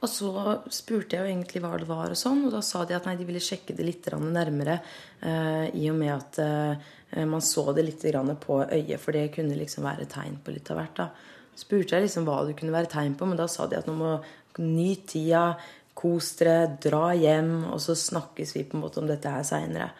og 0.00 0.08
så 0.10 0.30
spurte 0.72 1.16
jeg 1.16 1.22
jo 1.22 1.30
egentlig 1.30 1.62
hva 1.62 1.76
det 1.78 1.88
var, 1.88 2.10
og 2.10 2.18
sånn, 2.18 2.44
og 2.46 2.54
da 2.54 2.62
sa 2.64 2.84
de 2.84 2.96
at 2.96 3.06
nei, 3.06 3.14
de 3.18 3.26
ville 3.28 3.42
sjekke 3.42 3.74
det 3.76 3.86
litt 3.86 4.08
nærmere. 4.10 4.80
eh, 5.22 5.66
I 5.76 5.90
og 5.90 5.96
med 5.96 6.12
at 6.14 6.38
eh, 6.42 7.24
man 7.24 7.40
så 7.40 7.72
det 7.72 7.84
litt 7.84 8.02
på 8.40 8.64
øyet, 8.64 9.00
for 9.00 9.12
det 9.12 9.34
kunne 9.34 9.56
liksom 9.56 9.84
være 9.84 10.06
tegn 10.06 10.38
på 10.42 10.52
litt 10.52 10.70
av 10.70 10.76
hvert. 10.80 10.96
da. 10.96 11.08
Spurte 11.56 11.96
jeg 11.96 12.02
liksom 12.02 12.24
hva 12.24 12.44
det 12.46 12.56
kunne 12.58 12.72
være 12.72 12.90
tegn 12.90 13.14
på, 13.14 13.26
men 13.26 13.36
da 13.36 13.46
sa 13.46 13.66
de 13.66 13.76
at 13.76 13.86
nå 13.86 13.94
må 13.94 14.16
nyte 14.58 15.06
tida, 15.12 15.56
kos 15.96 16.34
dere, 16.40 16.76
dra 16.82 17.08
hjem, 17.16 17.54
og 17.72 17.80
så 17.82 17.96
snakkes 17.96 18.54
vi 18.56 18.66
på 18.68 18.76
en 18.76 18.84
måte 18.84 19.00
om 19.00 19.08
dette 19.08 19.32
her 19.32 19.46
seinere. 19.46 19.90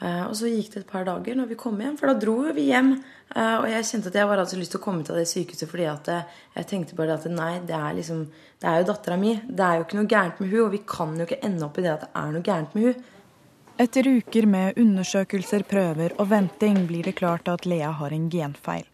Eh, 0.00 0.22
og 0.24 0.32
så 0.36 0.48
gikk 0.48 0.70
det 0.72 0.80
et 0.80 0.88
par 0.88 1.04
dager 1.04 1.36
når 1.36 1.50
vi 1.50 1.58
kom 1.60 1.80
hjem, 1.80 1.96
for 2.00 2.08
da 2.08 2.16
dro 2.16 2.36
vi 2.56 2.70
hjem. 2.70 2.94
Eh, 3.34 3.56
og 3.60 3.66
jeg 3.68 3.86
kjente 3.90 4.08
at 4.08 4.16
jeg 4.16 4.30
bare 4.30 4.44
hadde 4.46 4.60
lyst 4.60 4.72
til 4.74 4.80
å 4.80 4.84
komme 4.84 5.04
ut 5.04 5.10
av 5.12 5.20
det 5.20 5.26
sykehuset 5.28 5.68
fordi 5.70 5.88
at 5.90 6.08
eh, 6.10 6.38
jeg 6.56 6.68
tenkte 6.70 6.96
bare 6.98 7.18
at 7.18 7.26
nei, 7.30 7.52
det 7.68 7.76
er 7.76 7.98
liksom 7.98 8.24
Det 8.60 8.68
er 8.68 8.82
jo 8.82 8.90
dattera 8.90 9.16
mi. 9.16 9.30
Det 9.48 9.64
er 9.64 9.78
jo 9.78 9.84
ikke 9.86 9.96
noe 9.96 10.08
gærent 10.10 10.40
med 10.40 10.50
hun, 10.50 10.64
og 10.66 10.72
vi 10.74 10.82
kan 10.84 11.14
jo 11.16 11.24
ikke 11.24 11.40
ende 11.48 11.64
opp 11.64 11.78
i 11.80 11.84
det 11.84 11.92
at 11.94 12.02
det 12.04 12.10
er 12.20 12.34
noe 12.34 12.44
gærent 12.44 12.74
med 12.76 12.88
hun. 12.88 13.04
Etter 13.80 14.08
uker 14.10 14.46
med 14.52 14.80
undersøkelser, 14.82 15.64
prøver 15.64 16.12
og 16.20 16.28
venting 16.28 16.82
blir 16.88 17.08
det 17.08 17.14
klart 17.16 17.48
at 17.48 17.64
Lea 17.64 17.88
har 17.96 18.12
en 18.12 18.26
genfeil. 18.28 18.84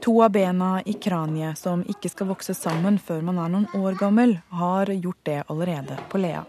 To 0.00 0.22
av 0.22 0.30
bena 0.30 0.82
i 0.82 0.92
kraniet 0.92 1.58
som 1.58 1.82
ikke 1.88 2.08
skal 2.08 2.28
vokse 2.30 2.54
sammen 2.54 2.98
før 3.02 3.22
man 3.26 3.38
er 3.42 3.50
noen 3.50 3.66
år 3.74 3.96
gammel, 3.98 4.36
har 4.48 4.86
gjort 4.94 5.24
det 5.26 5.42
allerede 5.46 5.98
på 6.10 6.20
Lea. 6.22 6.44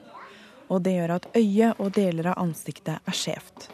Og 0.69 0.81
det 0.85 0.93
gjør 0.93 1.15
at 1.15 1.25
øyet 1.33 1.79
og 1.81 1.89
deler 1.95 2.29
av 2.29 2.43
ansiktet 2.43 2.99
er 3.01 3.17
skjevt. 3.17 3.71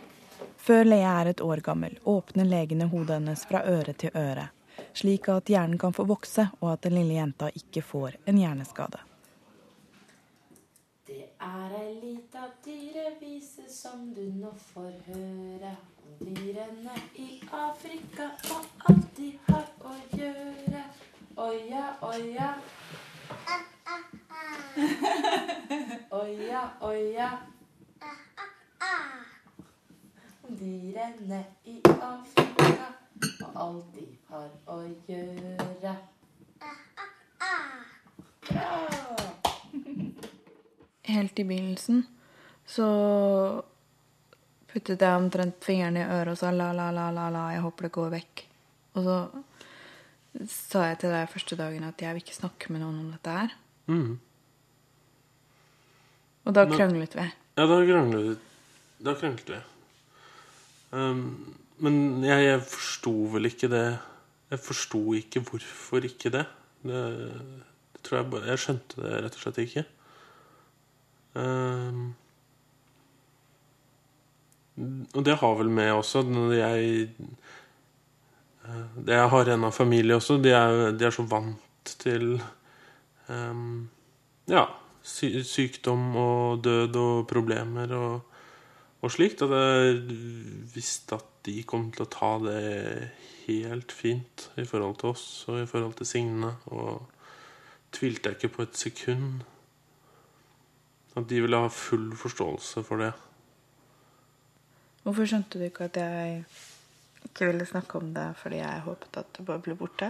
Før 0.56 0.88
Lea 0.88 1.10
er 1.22 1.32
et 1.34 1.44
år 1.44 1.60
gammel, 1.66 1.98
åpner 2.04 2.48
legene 2.48 2.88
hodet 2.88 3.20
hennes 3.20 3.44
fra 3.50 3.66
øre 3.68 3.94
til 4.00 4.16
øre, 4.16 4.48
slik 4.96 5.28
at 5.30 5.52
hjernen 5.52 5.78
kan 5.82 5.94
få 5.94 6.08
vokse 6.08 6.48
og 6.62 6.72
at 6.72 6.88
den 6.88 6.96
lille 6.96 7.20
jenta 7.20 7.52
ikke 7.52 7.84
får 7.84 8.16
en 8.26 8.40
hjerneskade. 8.40 9.04
Det 11.06 11.28
er 11.36 11.76
ei 11.82 11.92
lita 12.00 12.48
dyrevise 12.66 13.68
som 13.70 14.08
du 14.16 14.24
nå 14.40 14.56
får 14.72 14.96
høre 15.12 15.76
dyrene 16.20 16.96
i 17.16 17.44
Afrika 17.54 18.30
og 18.54 18.66
alt 18.90 19.18
de 19.18 19.32
har 19.48 19.68
å 19.82 19.94
gjøre. 20.18 20.84
Oja, 21.38 21.86
oja. 22.02 22.50
Oja, 26.22 26.62
oja. 26.82 27.30
Dyrene 30.50 31.46
i 31.66 31.80
Afrika 31.86 32.88
og 33.46 33.62
alt 33.66 33.96
de 33.96 34.08
har 34.30 34.50
å 34.68 34.82
gjøre. 35.08 35.96
Helt 41.06 41.40
i 41.40 41.44
begynnelsen 41.44 42.06
så 42.66 42.86
puttet 44.76 45.04
jeg 45.06 45.16
omtrent 45.18 45.64
fingrene 45.64 46.04
i 46.04 46.08
øret 46.18 46.34
og 46.34 46.40
sa 46.42 46.52
la, 46.52 46.74
la, 46.76 46.90
la, 46.92 47.08
la, 47.16 47.30
la, 47.32 47.50
jeg 47.56 47.64
håper 47.64 47.88
det 47.88 47.96
går 47.96 48.10
vekk. 48.18 48.46
Og 48.96 49.06
så 49.08 49.20
sa 50.52 50.90
jeg 50.90 51.00
til 51.04 51.14
deg 51.16 51.32
første 51.32 51.58
dagen 51.60 51.86
at 51.88 52.02
jeg 52.04 52.16
vil 52.16 52.26
ikke 52.26 52.36
snakke 52.36 52.74
med 52.74 52.84
noen 52.84 52.98
om 53.06 53.14
dette 53.14 53.36
her. 53.38 53.54
Mm. 53.88 54.18
Og 56.46 56.58
da 56.58 56.66
kranglet 56.70 57.16
vi. 57.16 57.28
Ja, 57.56 57.68
da 57.72 57.78
kranglet 57.88 58.28
vi. 58.28 58.34
Da 59.06 59.16
kranglet 59.18 59.54
vi. 59.54 59.62
Um, 60.92 61.24
men 61.84 61.96
jeg, 62.24 62.44
jeg 62.46 62.60
forsto 62.72 63.12
vel 63.34 63.50
ikke 63.50 63.68
det 63.68 63.82
Jeg 64.54 64.62
forsto 64.64 65.00
ikke 65.18 65.42
hvorfor 65.44 66.06
ikke 66.08 66.32
det. 66.32 66.46
Det, 66.86 67.02
det 67.96 68.04
tror 68.06 68.20
jeg 68.20 68.30
bare 68.32 68.52
Jeg 68.52 68.62
skjønte 68.64 69.02
det 69.02 69.16
rett 69.26 69.40
og 69.40 69.42
slett 69.42 69.64
ikke. 69.64 69.86
Um, 71.36 72.14
og 74.76 75.22
det 75.24 75.38
har 75.40 75.54
vel 75.56 75.70
med 75.72 75.94
også 75.96 76.24
jeg 76.52 77.10
eh, 78.68 78.88
Jeg 79.08 79.30
har 79.32 79.52
en 79.52 79.64
av 79.64 79.76
familie 79.76 80.18
også. 80.18 80.38
De 80.44 80.52
er, 80.52 80.92
de 80.92 81.06
er 81.08 81.16
så 81.16 81.24
vant 81.24 81.96
til 82.02 82.36
um, 83.30 83.88
Ja, 84.52 84.66
sy 85.06 85.40
sykdom 85.48 86.16
og 86.20 86.64
død 86.66 86.96
og 87.00 87.28
problemer 87.30 87.94
og, 87.96 88.36
og 89.02 89.14
slikt. 89.14 89.46
At 89.46 89.56
jeg 89.56 90.02
visste 90.76 91.22
at 91.22 91.32
de 91.48 91.62
kom 91.64 91.92
til 91.94 92.04
å 92.04 92.12
ta 92.12 92.32
det 92.44 92.62
helt 93.46 93.94
fint 93.94 94.50
i 94.58 94.66
forhold 94.68 94.98
til 95.00 95.14
oss 95.14 95.28
og 95.48 95.62
i 95.62 95.68
forhold 95.70 95.96
til 96.02 96.10
Signe. 96.10 96.56
Og 96.68 97.06
tvilte 97.96 98.34
jeg 98.34 98.42
ikke 98.42 98.56
på 98.58 98.66
et 98.66 98.82
sekund. 98.82 99.46
At 101.16 101.30
de 101.30 101.40
ville 101.46 101.64
ha 101.64 101.72
full 101.72 102.10
forståelse 102.20 102.84
for 102.84 103.00
det. 103.00 103.14
Hvorfor 105.06 105.28
skjønte 105.30 105.60
du 105.62 105.68
ikke 105.68 105.86
at 105.86 105.98
jeg 106.02 106.40
ikke 107.28 107.52
ville 107.52 107.66
snakke 107.70 108.00
om 108.02 108.08
det 108.16 108.26
fordi 108.40 108.58
jeg 108.58 108.86
håpet 108.88 109.20
at 109.22 109.28
det 109.38 109.46
bare 109.46 109.62
ble 109.62 109.76
borte? 109.78 110.10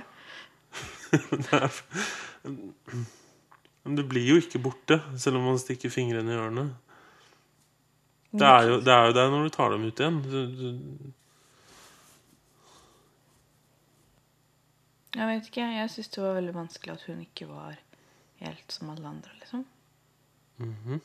Men 3.83 3.97
det 3.99 4.05
blir 4.09 4.25
jo 4.31 4.39
ikke 4.39 4.63
borte, 4.63 4.97
selv 5.19 5.37
om 5.37 5.43
man 5.51 5.59
stikker 5.61 5.91
fingrene 5.93 6.31
i 6.31 6.39
ørene. 6.39 6.65
Det 8.35 8.47
er 8.47 8.63
jo, 8.67 8.79
det 8.83 8.93
er 8.93 9.05
jo 9.05 9.13
der 9.15 9.29
når 9.31 9.43
du 9.43 9.51
tar 9.53 9.69
dem 9.75 9.83
ut 9.85 9.99
igjen. 9.99 10.17
Du, 10.23 10.39
du, 10.59 10.67
Jeg 15.15 15.27
vet 15.29 15.45
ikke. 15.47 15.67
Jeg 15.75 15.91
syns 15.93 16.11
det 16.11 16.23
var 16.23 16.33
veldig 16.39 16.55
vanskelig 16.55 16.95
at 16.95 17.05
hun 17.07 17.21
ikke 17.23 17.47
var 17.47 17.77
helt 18.41 18.73
som 18.73 18.89
alle 18.91 19.07
andre, 19.07 19.31
liksom. 19.39 19.61
Mhm. 20.57 20.99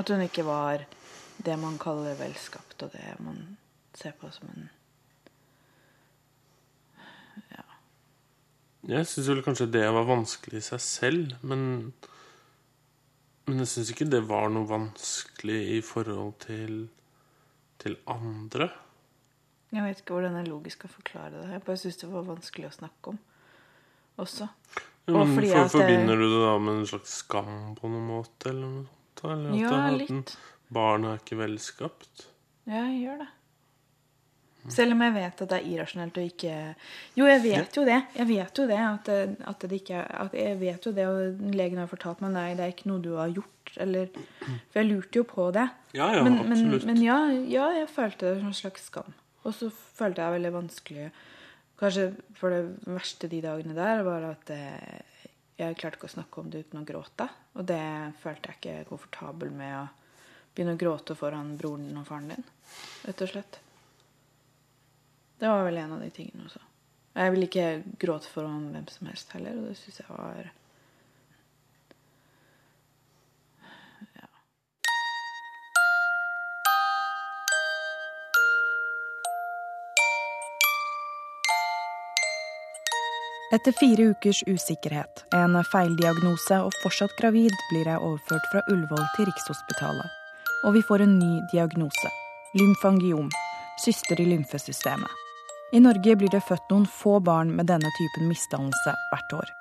At 0.00 0.08
hun 0.08 0.24
ikke 0.24 0.46
var 0.46 0.86
det 1.44 1.56
man 1.58 1.78
kaller 1.78 2.14
velskapt, 2.18 2.82
og 2.86 2.92
det 2.92 3.14
man 3.20 3.56
ser 3.94 4.12
på 4.20 4.30
som 4.32 4.48
en 4.54 4.68
Ja. 7.52 7.62
Jeg 8.96 9.06
syns 9.08 9.28
vel 9.30 9.42
kanskje 9.46 9.70
det 9.72 9.84
var 9.94 10.04
vanskelig 10.08 10.58
i 10.60 10.66
seg 10.72 10.80
selv, 10.84 11.36
men 11.42 11.92
Men 13.46 13.58
jeg 13.58 13.66
syns 13.72 13.88
ikke 13.90 14.06
det 14.10 14.20
var 14.28 14.48
noe 14.54 14.68
vanskelig 14.68 15.60
i 15.78 15.80
forhold 15.82 16.36
til 16.46 16.88
til 17.82 17.96
andre. 18.06 18.68
Jeg 19.72 19.82
vet 19.82 19.98
ikke 20.02 20.14
hvordan 20.14 20.36
jeg 20.38 20.46
logisk 20.46 20.76
skal 20.78 20.90
forklare 20.92 21.30
det. 21.40 21.48
Jeg 21.50 21.62
bare 21.66 21.76
syns 21.80 21.96
det 21.98 22.10
var 22.12 22.22
vanskelig 22.28 22.68
å 22.68 22.76
snakke 22.76 23.08
om 23.10 23.18
også. 24.22 24.46
Jo, 25.08 25.16
Og 25.18 25.26
for, 25.34 25.68
Forbinder 25.72 26.14
du 26.20 26.22
det 26.30 26.42
da 26.46 26.52
med 26.62 26.74
en 26.76 26.86
slags 26.86 27.16
skam 27.24 27.74
på 27.74 27.90
noen 27.90 28.06
måte, 28.06 28.50
eller 28.52 28.68
noe 28.68 28.84
sånt? 28.86 29.24
Eller 29.32 29.58
Ja, 29.58 29.72
en- 29.88 30.24
litt. 30.72 30.80
Barn 30.80 31.06
er 31.06 31.22
ikke 31.22 31.38
velskapt? 31.44 32.26
Ja, 32.66 32.82
jeg 32.88 33.04
gjør 33.04 33.22
det. 33.26 33.30
Selv 34.70 34.94
om 34.94 35.00
jeg 35.02 35.14
vet 35.16 35.40
at 35.42 35.50
det 35.50 35.56
er 35.56 35.70
irrasjonelt 35.72 36.18
å 36.20 36.22
ikke 36.22 36.52
Jo, 37.18 37.26
jeg 37.26 37.40
vet 37.42 37.76
jo 37.76 37.82
det. 37.86 37.98
Jeg 38.14 38.28
vet 38.28 38.60
jo 38.60 38.66
det. 38.70 38.78
At, 38.78 39.08
at 39.50 39.64
det 39.66 39.80
ikke 39.80 40.02
at 40.06 40.36
Jeg 40.38 40.58
vet 40.60 40.86
jo 40.86 40.92
det, 40.94 41.06
og 41.10 41.54
legen 41.56 41.80
har 41.82 41.90
fortalt 41.90 42.22
meg 42.22 42.34
nei, 42.36 42.52
det 42.54 42.66
er 42.66 42.74
ikke 42.74 42.90
noe 42.92 43.02
du 43.02 43.16
har 43.18 43.32
gjort. 43.32 43.72
Eller 43.82 44.12
For 44.14 44.78
jeg 44.78 44.90
lurte 44.90 45.18
jo 45.18 45.26
på 45.26 45.48
det. 45.54 45.66
Ja, 45.96 46.12
ja, 46.14 46.22
men, 46.22 46.38
men, 46.48 46.78
men 46.86 47.02
ja, 47.02 47.18
ja, 47.50 47.72
jeg 47.74 47.90
følte 47.90 48.28
det 48.28 48.38
som 48.38 48.52
en 48.52 48.60
slags 48.60 48.86
skam. 48.86 49.16
Og 49.42 49.56
så 49.56 49.70
følte 49.72 50.22
jeg 50.22 50.38
veldig 50.38 50.54
vanskelig 50.54 51.12
Kanskje 51.82 52.12
for 52.38 52.54
det 52.54 52.60
verste 52.86 53.26
de 53.26 53.40
dagene 53.42 53.74
der 53.74 54.04
var 54.06 54.22
at 54.28 54.50
eh, 54.54 55.24
jeg 55.58 55.74
klarte 55.80 55.98
ikke 55.98 56.06
å 56.06 56.12
snakke 56.12 56.38
om 56.38 56.52
det 56.52 56.60
uten 56.62 56.78
å 56.78 56.84
gråte. 56.86 57.26
Og 57.58 57.66
det 57.66 57.82
følte 58.22 58.52
jeg 58.52 58.60
ikke 58.60 58.90
komfortabel 58.92 59.50
med 59.50 59.80
å 59.80 59.88
begynne 60.54 60.76
å 60.76 60.80
gråte 60.80 61.16
foran 61.18 61.54
broren 61.58 61.88
din 61.88 62.00
og 62.00 62.08
faren 62.08 62.32
din. 62.34 62.48
Rett 63.06 63.24
og 63.24 63.32
slett. 63.32 63.60
Det 65.42 65.50
var 65.50 65.64
vel 65.66 65.80
en 65.82 65.96
av 65.96 66.02
de 66.04 66.10
tingene 66.14 66.46
også. 66.46 66.60
Jeg 67.12 67.32
vil 67.34 67.46
ikke 67.48 67.68
gråte 68.00 68.30
foran 68.32 68.70
hvem 68.72 68.88
som 68.88 69.08
helst 69.10 69.32
heller, 69.36 69.56
og 69.58 69.70
det 69.72 69.78
syns 69.80 70.00
jeg 70.00 70.12
var 70.12 70.52
Etter 83.52 83.74
fire 83.76 84.06
ukers 84.14 84.38
usikkerhet, 84.48 85.26
en 85.36 85.58
feildiagnose 85.68 86.56
og 86.64 86.72
fortsatt 86.80 87.12
gravid, 87.20 87.52
blir 87.68 87.84
jeg 87.84 88.00
overført 88.00 88.48
fra 88.48 88.64
Ullevål 88.72 89.04
til 89.12 89.28
Rikshospitalet. 89.28 90.21
Og 90.64 90.74
vi 90.74 90.82
får 90.82 91.02
en 91.02 91.18
ny 91.18 91.40
diagnose. 91.52 92.10
Lymfangiom. 92.54 93.30
Syster 93.84 94.20
i 94.20 94.28
lymfesystemet. 94.30 95.10
I 95.72 95.80
Norge 95.80 96.14
blir 96.20 96.30
det 96.30 96.44
født 96.44 96.68
noen 96.70 96.84
få 96.86 97.16
barn 97.24 97.50
med 97.56 97.66
denne 97.70 97.90
typen 97.96 98.28
misdannelse 98.28 98.94
hvert 99.10 99.34
år. 99.40 99.52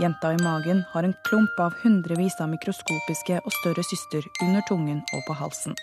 Jenta 0.00 0.30
i 0.32 0.38
magen 0.38 0.84
har 0.92 1.02
en 1.04 1.14
klump 1.28 1.60
av 1.60 1.74
hundrevis 1.82 2.38
av 2.40 2.52
mikroskopiske 2.52 3.40
og 3.42 3.54
større 3.58 3.84
syster 3.90 4.24
under 4.46 4.64
tungen 4.68 5.02
og 5.16 5.26
på 5.26 5.36
halsen. 5.40 5.76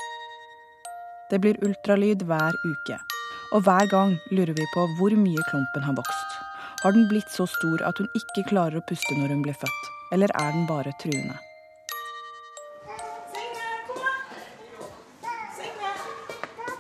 Det 1.30 1.42
blir 1.44 1.60
ultralyd 1.66 2.24
hver 2.30 2.58
uke, 2.64 3.00
og 3.54 3.66
hver 3.68 3.90
gang 3.92 4.18
lurer 4.32 4.56
vi 4.58 4.68
på 4.74 4.90
hvor 4.98 5.18
mye 5.18 5.48
klumpen 5.50 5.86
har 5.86 5.98
vokst. 5.98 6.38
Har 6.84 6.96
den 6.96 7.10
blitt 7.10 7.32
så 7.32 7.46
stor 7.50 7.84
at 7.86 8.00
hun 8.00 8.10
ikke 8.18 8.50
klarer 8.50 8.80
å 8.80 8.86
puste 8.90 9.18
når 9.18 9.36
hun 9.36 9.44
blir 9.46 9.58
født, 9.58 9.90
eller 10.16 10.34
er 10.40 10.56
den 10.56 10.70
bare 10.70 10.94
truende? 11.02 11.38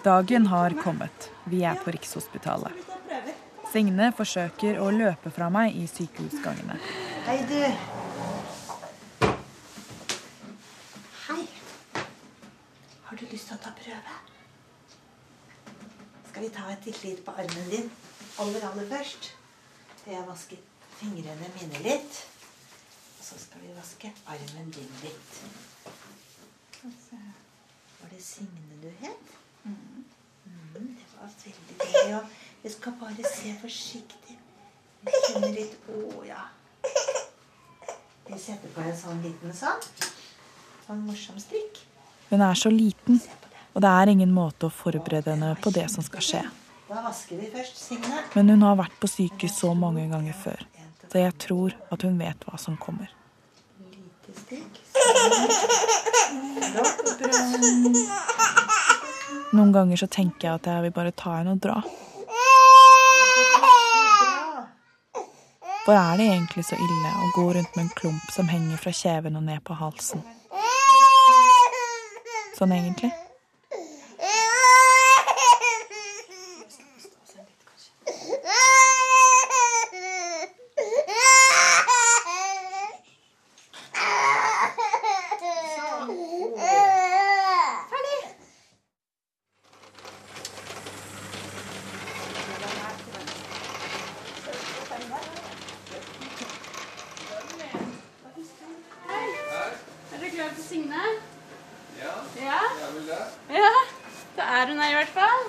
Dagen 0.03 0.47
har 0.47 0.69
kommet. 0.69 1.31
Vi 1.43 1.61
er 1.63 1.75
på 1.79 1.91
Rikshospitalet. 1.95 2.71
Signe 3.71 4.09
forsøker 4.11 4.75
å 4.83 4.89
løpe 4.91 5.29
fra 5.31 5.45
meg 5.47 5.77
i 5.79 5.85
sykehusgangene. 5.87 6.75
Hei, 7.23 7.37
du. 7.47 7.61
Hei. 11.27 11.45
Har 13.07 13.21
du 13.21 13.23
lyst 13.31 13.47
til 13.47 13.55
å 13.55 13.61
ta 13.63 13.71
prøve? 13.77 14.17
Skal 16.31 16.43
vi 16.43 16.49
ta 16.57 16.65
et 16.73 16.83
tillit 16.83 17.21
på 17.23 17.35
armen 17.37 17.69
din 17.71 17.87
aller, 18.43 18.65
aller 18.71 18.89
først? 18.91 19.29
Jeg 20.03 20.17
jeg 20.17 20.25
vasket 20.27 20.89
fingrene 20.97 21.47
mine 21.61 21.85
litt. 21.85 22.19
Og 23.21 23.23
så 23.29 23.39
skal 23.45 23.63
vi 23.63 23.71
vaske 23.77 24.11
armen 24.35 24.75
din 24.75 24.91
litt. 25.05 25.39
Var 26.83 28.11
det 28.11 28.19
Signe 28.19 28.81
du 28.83 28.91
het? 28.99 29.39
Mm, 31.45 31.53
det 31.77 31.79
veldig 31.83 31.93
deilig. 31.93 32.15
Og 32.15 32.23
vi 32.63 32.69
skal 32.69 32.93
bare 32.99 33.23
se 33.27 33.53
forsiktig. 33.61 34.37
Vi 35.03 35.11
kjenner 35.27 35.51
litt 35.51 35.89
Å 35.91 36.25
ja. 36.27 36.43
Vi 38.27 38.39
setter 38.39 38.69
på 38.71 38.81
en 38.81 38.95
sånn 38.95 39.21
liten 39.23 39.53
sånn. 39.53 39.81
Sånn 40.87 41.01
morsom 41.07 41.39
strikk. 41.39 41.81
Hun 42.29 42.41
er 42.41 42.55
så 42.55 42.69
liten, 42.71 43.19
og 43.73 43.81
det 43.83 43.89
er 43.91 44.11
ingen 44.13 44.31
måte 44.33 44.67
å 44.69 44.73
forberede 44.73 45.33
henne 45.35 45.55
på 45.61 45.69
det 45.75 45.89
som 45.91 46.03
skal 46.03 46.23
skje. 46.23 46.43
Men 48.33 48.49
hun 48.49 48.63
har 48.63 48.79
vært 48.79 48.95
på 49.01 49.09
sykehus 49.09 49.59
så 49.59 49.73
mange 49.75 50.07
ganger 50.11 50.33
før, 50.37 50.63
så 51.11 51.17
jeg 51.25 51.35
tror 51.41 51.75
at 51.91 52.05
hun 52.07 52.17
vet 52.19 52.47
hva 52.47 52.59
som 52.61 52.77
kommer. 52.79 53.11
Lite 53.91 54.31
stikk. 54.39 54.81
Noen 59.53 59.71
ganger 59.71 59.99
så 60.01 60.07
tenker 60.09 60.47
jeg 60.47 60.57
at 60.57 60.67
jeg 60.67 60.81
vil 60.87 60.93
bare 60.95 61.11
ta 61.13 61.35
henne 61.37 61.53
og 61.53 61.61
dra. 61.61 61.77
For 65.85 65.93
er 65.93 66.17
det 66.17 66.25
egentlig 66.31 66.63
så 66.65 66.79
ille 66.79 67.11
å 67.21 67.29
gå 67.35 67.45
rundt 67.53 67.75
med 67.75 67.83
en 67.85 67.91
klump 67.99 68.31
som 68.33 68.49
henger 68.49 68.81
fra 68.81 68.95
kjeven 68.97 69.37
og 69.37 69.45
ned 69.45 69.61
på 69.67 69.77
halsen? 69.77 70.23
Sånn 72.57 72.73
egentlig? 72.73 73.11
Er 100.13 100.19
dere 100.19 100.29
klare 100.29 100.53
for 100.53 100.61
Signe? 100.61 101.01
Ja. 101.97 102.11
Ja? 102.45 102.59
ja? 103.49 103.71
Da 104.37 104.43
er 104.59 104.67
hun 104.67 104.81
her 104.81 104.91
i 104.91 104.97
hvert 104.99 105.13
fall. 105.15 105.47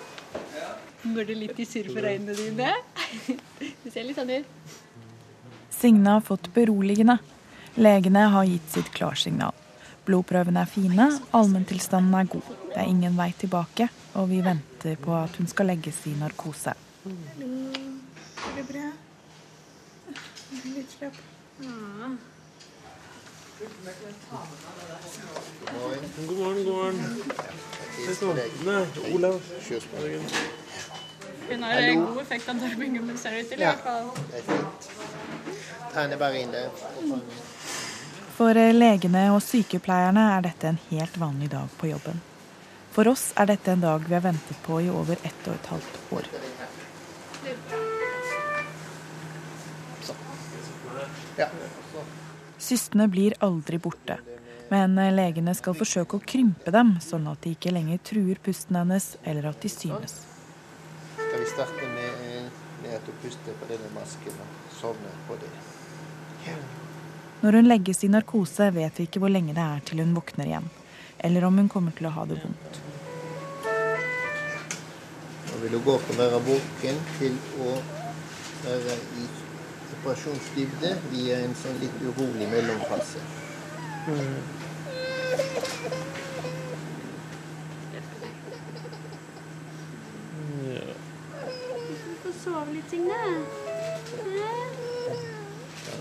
For 1.74 2.06
øynene 2.06 2.34
dine? 2.38 2.72
Du 3.84 3.90
ser 3.90 4.04
litt 4.06 4.18
sånn 4.18 4.30
ut. 4.30 4.72
Signe 5.74 6.12
har 6.14 6.22
fått 6.22 6.46
beroligende. 6.54 7.18
Legene 7.74 8.28
har 8.30 8.46
gitt 8.46 8.68
sitt 8.70 8.90
klarsignal. 8.94 9.54
Blodprøvene 10.06 10.62
er 10.62 10.70
fine, 10.70 11.06
allmenntilstanden 11.34 12.14
er 12.18 12.28
god. 12.30 12.50
Det 12.68 12.76
er 12.78 12.90
ingen 12.92 13.16
vei 13.18 13.30
tilbake, 13.40 13.88
og 14.20 14.28
vi 14.30 14.38
venter 14.44 15.00
på 15.00 15.14
at 15.16 15.34
hun 15.40 15.48
skal 15.50 15.72
legges 15.72 16.02
i 16.06 16.12
narkose. 16.20 16.76
Hallo. 17.04 17.50
Går 18.44 18.58
det 18.60 18.66
bra? 18.68 18.86
Litt 20.76 20.94
slapp. 20.94 21.18
God 26.26 26.36
morgen, 26.38 26.64
god 26.64 26.74
morgen. 26.74 26.98
Hei 27.96 28.14
sann. 28.14 28.44
Nei, 28.68 28.82
Olav. 29.14 29.40
Hun 31.48 31.62
har 31.62 31.72
en 31.72 32.04
god 32.06 32.20
effekt 32.22 32.48
av 32.48 32.60
dormingen, 32.60 33.16
ser 33.18 33.30
det 33.30 33.40
ut 33.44 33.48
til. 33.50 33.60
i 33.60 33.62
Ja. 33.62 33.72
hvert 33.72 33.84
fall. 33.84 34.10
Det 34.30 34.38
er 34.38 34.42
fint. 34.42 34.88
Tegner 35.94 36.16
bare 36.18 36.40
inn 36.40 36.50
det. 36.50 36.70
For 38.36 38.56
eh, 38.58 38.72
legene 38.74 39.28
og 39.34 39.42
sykepleierne 39.42 40.24
er 40.38 40.42
dette 40.48 40.64
en 40.72 40.78
helt 40.90 41.16
vanlig 41.20 41.50
dag 41.50 41.68
på 41.78 41.90
jobben. 41.92 42.20
For 42.94 43.08
oss 43.10 43.32
er 43.36 43.46
dette 43.46 43.68
en 43.72 43.80
dag 43.80 44.00
vi 44.08 44.14
har 44.14 44.22
ventet 44.22 44.56
på 44.62 44.80
i 44.82 44.88
over 44.90 45.16
ett 45.22 45.46
og 45.48 45.54
et 45.54 45.66
halvt 45.66 46.12
år. 46.12 46.28
Ja. 51.38 51.48
Cystene 52.58 53.08
blir 53.08 53.34
aldri 53.44 53.78
borte, 53.78 54.18
men 54.70 54.98
eh, 54.98 55.10
legene 55.12 55.54
skal 55.54 55.74
forsøke 55.76 56.16
å 56.18 56.22
krympe 56.24 56.70
dem, 56.72 56.94
sånn 57.02 57.26
at 57.30 57.42
de 57.44 57.52
ikke 57.56 57.72
lenger 57.74 57.98
truer 58.06 58.38
pusten 58.42 58.78
hennes, 58.78 59.16
eller 59.24 59.50
at 59.50 59.60
de 59.60 59.68
synes. 59.68 60.22
Skal 61.34 61.44
vi 61.44 61.50
starte 61.50 61.88
med, 61.94 62.36
eh, 62.36 62.42
med 62.82 62.94
at 62.94 63.06
du 63.06 63.12
puster 63.22 63.52
på 63.58 63.66
denne 63.66 63.88
masken 63.94 64.36
og 64.38 64.46
sovner 64.80 65.14
på 65.28 65.34
det? 65.34 65.48
Når 67.40 67.52
hun 67.58 67.66
legges 67.66 68.04
i 68.04 68.08
narkose, 68.08 68.68
vet 68.70 69.00
vi 69.00 69.06
ikke 69.08 69.18
hvor 69.18 69.32
lenge 69.34 69.50
det 69.56 69.64
er 69.64 69.80
til 69.82 69.98
hun 70.04 70.14
våkner 70.14 70.46
igjen, 70.46 70.68
eller 71.18 71.44
om 71.48 71.58
hun 71.58 71.68
kommer 71.68 71.90
til 71.98 72.06
å 72.06 72.12
ha 72.14 72.24
det 72.30 72.38
vondt. 72.38 72.78
Nå 75.48 75.58
vil 75.64 75.74
hun 75.74 75.84
gå 75.88 75.96
fra 76.04 76.14
å 76.14 76.20
være 76.22 76.40
våken 76.46 77.02
til 77.18 77.34
å 77.66 77.72
være 78.68 78.94
i 79.18 79.26
operasjonsdybde 79.96 80.94
via 81.10 81.42
en 81.42 81.58
sånn 81.64 81.82
litt 81.82 81.98
urolig 82.12 82.46
mellomfase. 82.54 83.26
Ja. 90.64 90.94
Du 91.88 92.14
får 92.22 92.33
sove 92.44 92.72
litt, 92.72 92.90
Signe. 92.90 93.20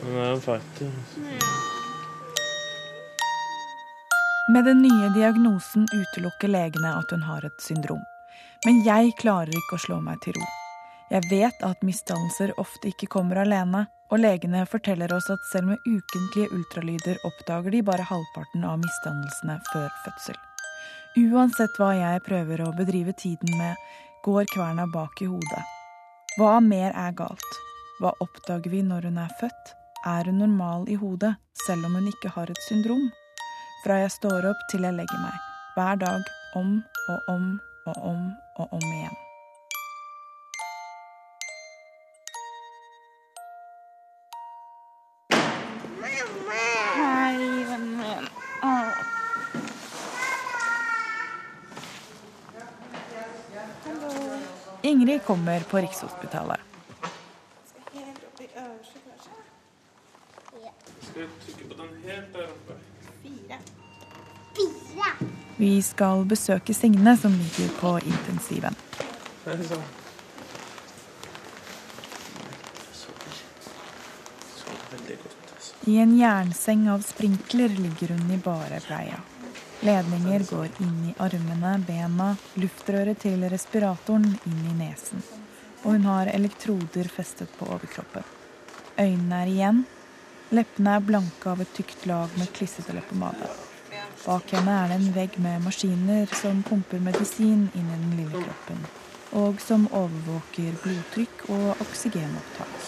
Hun 0.04 0.16
er 0.18 0.32
en 0.34 0.42
fattig. 0.42 0.90
Med 4.52 4.66
den 4.66 4.82
nye 4.84 5.10
diagnosen 5.16 5.88
utelukker 5.94 6.52
legene 6.52 6.98
at 7.00 7.12
hun 7.16 7.24
har 7.24 7.46
et 7.48 7.64
syndrom. 7.64 8.02
Men 8.66 8.82
jeg 8.84 9.14
klarer 9.20 9.56
ikke 9.56 9.78
å 9.78 9.84
slå 9.86 10.00
meg 10.04 10.20
til 10.24 10.36
ro. 10.36 10.48
Jeg 11.12 11.30
vet 11.30 11.64
at 11.64 11.84
misdannelser 11.86 12.52
ofte 12.60 12.90
ikke 12.92 13.12
kommer 13.16 13.40
alene, 13.44 13.86
og 14.12 14.20
legene 14.20 14.66
forteller 14.70 15.14
oss 15.16 15.30
at 15.32 15.46
selv 15.52 15.72
med 15.72 15.86
ukentlige 15.88 16.52
ultralyder 16.58 17.22
oppdager 17.28 17.76
de 17.76 17.84
bare 17.88 18.08
halvparten 18.10 18.66
av 18.68 18.82
misdannelsene 18.82 19.60
før 19.72 19.88
fødsel. 20.04 20.40
Uansett 21.24 21.80
hva 21.80 21.94
jeg 21.96 22.26
prøver 22.28 22.66
å 22.66 22.74
bedrive 22.76 23.16
tiden 23.16 23.56
med, 23.60 23.80
går 24.26 24.50
kverna 24.54 24.90
bak 24.92 25.24
i 25.24 25.30
hodet. 25.30 25.64
Hva 26.34 26.56
mer 26.66 26.96
er 26.98 27.12
galt? 27.14 27.58
Hva 28.02 28.10
oppdager 28.24 28.72
vi 28.74 28.80
når 28.82 29.06
hun 29.06 29.20
er 29.22 29.34
født? 29.38 29.74
Er 30.10 30.26
hun 30.26 30.40
normal 30.42 30.88
i 30.90 30.96
hodet, 30.98 31.36
selv 31.68 31.86
om 31.86 31.94
hun 32.00 32.08
ikke 32.10 32.32
har 32.34 32.50
et 32.50 32.64
syndrom? 32.66 33.12
Fra 33.84 34.00
jeg 34.02 34.16
står 34.16 34.48
opp 34.50 34.64
til 34.72 34.88
jeg 34.88 34.98
legger 34.98 35.22
meg. 35.22 35.38
Hver 35.76 36.02
dag. 36.02 36.32
Om 36.58 36.80
og 37.10 37.30
om 37.36 37.46
og 37.86 38.02
om 38.14 38.26
og 38.58 38.74
om 38.80 38.90
igjen. 38.90 39.23
Ingrid 55.04 55.24
kommer 55.26 55.60
på 55.60 55.78
Rikshospitalet. 55.78 56.60
Vi 65.58 65.82
skal 65.82 66.26
besøke 66.26 66.74
Signe, 66.74 67.18
som 67.18 67.32
ligger 67.32 67.76
på 67.80 68.00
intensiven. 68.00 68.76
I 75.86 75.98
en 75.98 76.18
jernseng 76.18 76.90
av 76.90 77.00
sprinkler 77.00 77.70
ligger 77.70 78.16
hun 78.16 78.32
i 78.32 78.38
bare 78.38 78.80
bleia. 78.88 79.20
Ledninger 79.84 80.44
går 80.50 80.68
inn 80.80 81.10
i 81.10 81.14
armene, 81.20 81.74
bena, 81.88 82.30
luftrøret 82.56 83.20
til 83.20 83.42
respiratoren 83.52 84.30
inn 84.48 84.62
i 84.70 84.76
nesen. 84.78 85.20
Og 85.84 85.98
hun 85.98 86.06
har 86.08 86.32
elektroder 86.32 87.10
festet 87.12 87.52
på 87.60 87.68
overkroppen. 87.68 88.24
Øynene 88.96 89.42
er 89.42 89.52
igjen. 89.52 89.84
Leppene 90.56 90.96
er 90.96 91.04
blanke 91.04 91.52
av 91.52 91.66
et 91.66 91.74
tykt 91.76 92.06
lag 92.08 92.32
med 92.40 92.54
klissete 92.56 92.96
leppepomade. 92.96 93.50
Bak 94.24 94.56
henne 94.56 94.78
er 94.86 94.94
det 94.94 95.00
en 95.02 95.14
vegg 95.18 95.36
med 95.44 95.66
maskiner 95.66 96.32
som 96.40 96.64
pumper 96.64 97.04
medisin 97.04 97.68
inn 97.76 97.90
i 97.92 97.98
den 97.98 98.16
lille 98.22 98.46
kroppen. 98.46 98.80
Og 99.44 99.60
som 99.60 99.90
overvåker 99.92 100.80
blodtrykk 100.86 101.50
og 101.50 101.84
oksygenopptak. 101.84 102.80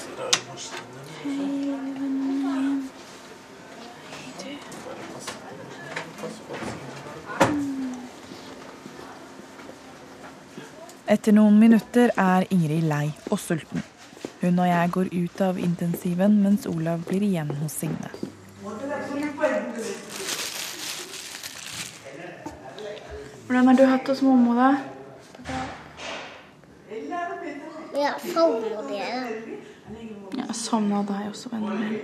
Etter 11.05 11.35
noen 11.37 11.59
minutter 11.61 12.09
er 12.17 12.47
Ingrid 12.49 12.87
lei 12.89 13.11
og 13.29 13.37
sulten. 13.37 13.83
Hun 14.41 14.57
og 14.57 14.65
jeg 14.65 14.89
går 14.95 15.11
ut 15.13 15.41
av 15.45 15.59
intensiven, 15.61 16.39
mens 16.41 16.65
Olav 16.65 17.03
blir 17.05 17.21
igjen 17.21 17.51
hos 17.59 17.75
Signe. 17.77 18.09
Hvordan 23.45 23.67
har 23.67 23.77
du 23.77 23.83
hatt 23.85 24.09
hos 24.09 24.23
mormor, 24.25 24.57
da? 24.57 24.71
Jeg 27.93 28.33
savner 28.33 28.81
dere. 28.89 29.21
Jeg 30.41 30.57
savna 30.57 31.03
deg 31.05 31.29
også, 31.29 31.53
vennen 31.53 31.77
min. 31.83 31.95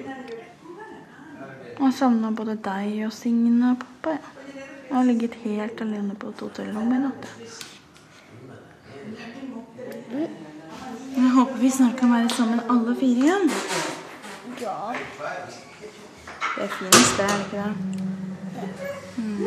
Og 1.79 1.83
jeg 1.87 1.97
savna 1.97 2.29
både 2.37 2.59
deg 2.69 3.01
og 3.09 3.17
Signe 3.17 3.73
og 3.73 3.81
pappa. 3.81 4.13
Ja. 4.21 4.37
Jeg 4.91 4.97
har 4.99 5.05
ligget 5.09 5.41
helt 5.41 5.81
alene 5.81 6.13
på 6.19 6.29
et 6.29 6.41
hotellrom 6.45 6.93
i 6.93 7.01
natt. 7.07 7.29
Jeg 10.11 11.29
håper 11.35 11.57
vi 11.61 11.69
snart 11.69 11.97
kan 11.99 12.11
være 12.13 12.29
sammen 12.29 12.59
alle 12.69 12.95
fire 12.99 13.25
igjen. 13.25 13.51
Ja. 14.61 14.75
Det 16.55 16.63
er 16.63 16.67
finest, 16.67 17.17
det, 17.17 17.25
er 17.25 17.35
det 17.37 17.45
ikke 17.45 17.57
det? 17.57 17.73
Mm. 19.17 19.37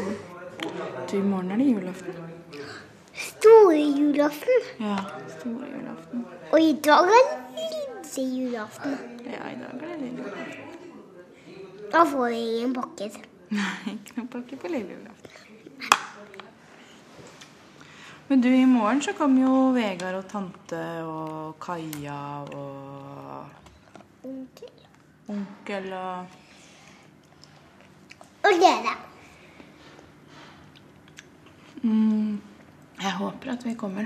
Du, 1.11 1.17
i 1.17 1.23
morgen 1.23 1.51
er 1.51 1.57
det 1.57 1.67
julaften. 1.67 2.15
Store 3.15 3.77
julaften. 3.77 4.59
Ja, 4.81 4.97
store 5.39 5.67
julaften. 5.75 6.25
Og 6.53 6.61
i 6.61 6.73
dag 6.85 7.05
er 7.05 7.29
det 7.57 7.65
lille 8.17 8.45
julaften. 8.45 8.97
Ja, 9.27 9.51
i 9.53 9.59
dag 9.61 9.75
er 9.75 9.79
det 9.81 9.99
lille 10.01 10.17
julaften. 10.19 10.65
Da 11.93 12.05
får 12.05 12.27
jeg 12.27 12.39
ingen 12.39 12.75
pakker. 12.75 13.21
Nei, 13.51 13.99
ikke 13.99 14.17
noen 14.17 14.29
pakke 14.33 14.57
på 14.57 14.73
lille 14.73 14.97
julaften. 14.97 15.54
Men 18.29 18.41
du, 18.41 18.49
i 18.57 18.67
morgen 18.67 19.03
så 19.03 19.13
kommer 19.13 19.43
jo 19.43 19.57
Vegard 19.77 20.17
og 20.17 20.29
tante 20.31 20.81
og 21.05 21.59
Kaja 21.61 22.21
og 22.57 24.25
Onkel. 24.25 24.71
onkel 25.29 25.93
og 25.93 26.27
Og 28.45 28.59
dere. 28.61 28.95
mm, 31.83 32.41
Jeg 33.03 33.13
håper 33.13 33.53
at 33.53 33.65
vi 33.67 33.75
kommer. 33.75 34.05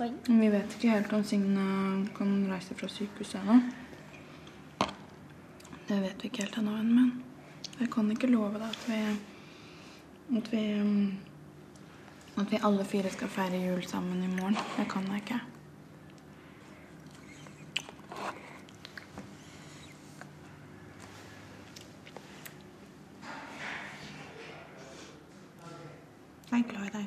Oi. 0.00 0.10
Vi 0.26 0.48
vet 0.50 0.74
ikke 0.74 0.90
helt 0.90 1.12
om 1.12 1.24
Signe 1.24 2.08
kan 2.16 2.30
reise 2.50 2.74
fra 2.74 2.88
sykehuset 2.88 3.40
ennå. 3.42 3.60
Det 5.88 5.98
vet 6.02 6.22
vi 6.22 6.30
ikke 6.30 6.42
helt 6.46 6.58
ennå, 6.58 6.76
min. 6.82 7.22
Jeg 7.80 7.90
kan 7.90 8.10
ikke 8.10 8.30
love 8.30 8.58
deg 8.58 8.70
at 8.70 8.88
vi 8.88 8.98
at 10.38 10.52
vi 10.52 10.62
mm, 10.82 11.12
at 12.36 12.52
vi 12.52 12.60
alle 12.62 12.84
fire 12.84 13.10
skal 13.12 13.28
feire 13.28 13.58
jul 13.60 13.82
sammen 13.86 14.22
i 14.24 14.28
morgen. 14.28 14.56
Det 14.76 14.88
kan 14.90 15.08
jeg 15.12 15.16
ikke. 15.24 15.40
Jeg 26.52 26.60
er 26.60 26.68
glad 26.68 26.86
i 26.86 26.96
deg. 26.96 27.06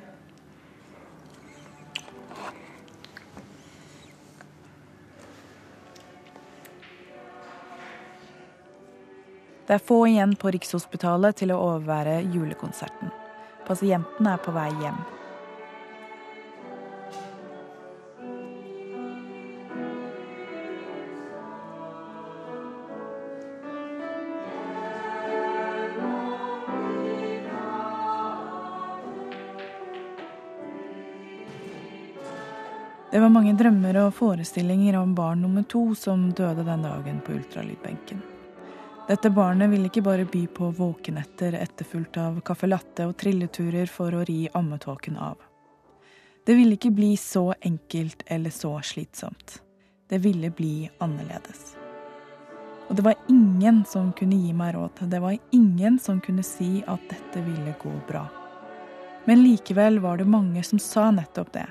Det 9.65 9.73
er 9.73 9.81
få 9.81 10.03
igjen 10.05 10.35
på 10.37 10.53
Rikshospitalet 10.53 11.41
til 11.41 11.53
å 11.53 11.61
overvære 11.61 12.19
julekonserten. 12.33 13.13
Pasientene 13.65 14.33
er 14.37 14.41
på 14.45 14.53
vei 14.53 14.69
hjem. 14.81 15.14
Det 33.15 33.19
var 33.19 33.29
mange 33.31 33.53
drømmer 33.55 33.95
og 34.01 34.09
forestillinger 34.11 34.97
om 34.99 35.13
barn 35.15 35.39
nummer 35.45 35.63
to 35.71 35.93
som 35.95 36.25
døde 36.35 36.65
den 36.67 36.81
dagen 36.83 37.21
på 37.23 37.31
ultralydbenken. 37.31 38.17
Dette 39.07 39.29
barnet 39.31 39.69
ville 39.71 39.87
ikke 39.87 40.01
bare 40.03 40.25
by 40.27 40.41
på 40.51 40.67
våkenetter 40.75 41.55
etterfulgt 41.55 42.19
av 42.19 42.41
caffè 42.43 42.67
latte 42.67 43.05
og 43.07 43.13
trilleturer 43.15 43.87
for 43.87 44.11
å 44.11 44.25
ri 44.27 44.49
ammetåken 44.51 45.15
av. 45.15 45.37
Det 46.43 46.57
ville 46.59 46.75
ikke 46.75 46.91
bli 46.97 47.13
så 47.15 47.53
enkelt 47.61 48.25
eller 48.27 48.51
så 48.51 48.73
slitsomt. 48.83 49.61
Det 50.11 50.19
ville 50.19 50.51
bli 50.51 50.89
annerledes. 50.99 51.71
Og 52.89 52.99
det 52.99 53.07
var 53.07 53.15
ingen 53.31 53.85
som 53.87 54.11
kunne 54.11 54.41
gi 54.43 54.51
meg 54.51 54.75
råd. 54.75 55.05
Det 55.07 55.23
var 55.23 55.39
ingen 55.55 56.01
som 56.03 56.19
kunne 56.19 56.43
si 56.43 56.83
at 56.83 57.07
dette 57.15 57.47
ville 57.47 57.79
gå 57.79 57.95
bra. 58.11 58.27
Men 59.23 59.47
likevel 59.47 60.03
var 60.03 60.19
det 60.19 60.27
mange 60.27 60.67
som 60.67 60.83
sa 60.83 61.07
nettopp 61.15 61.55
det. 61.55 61.67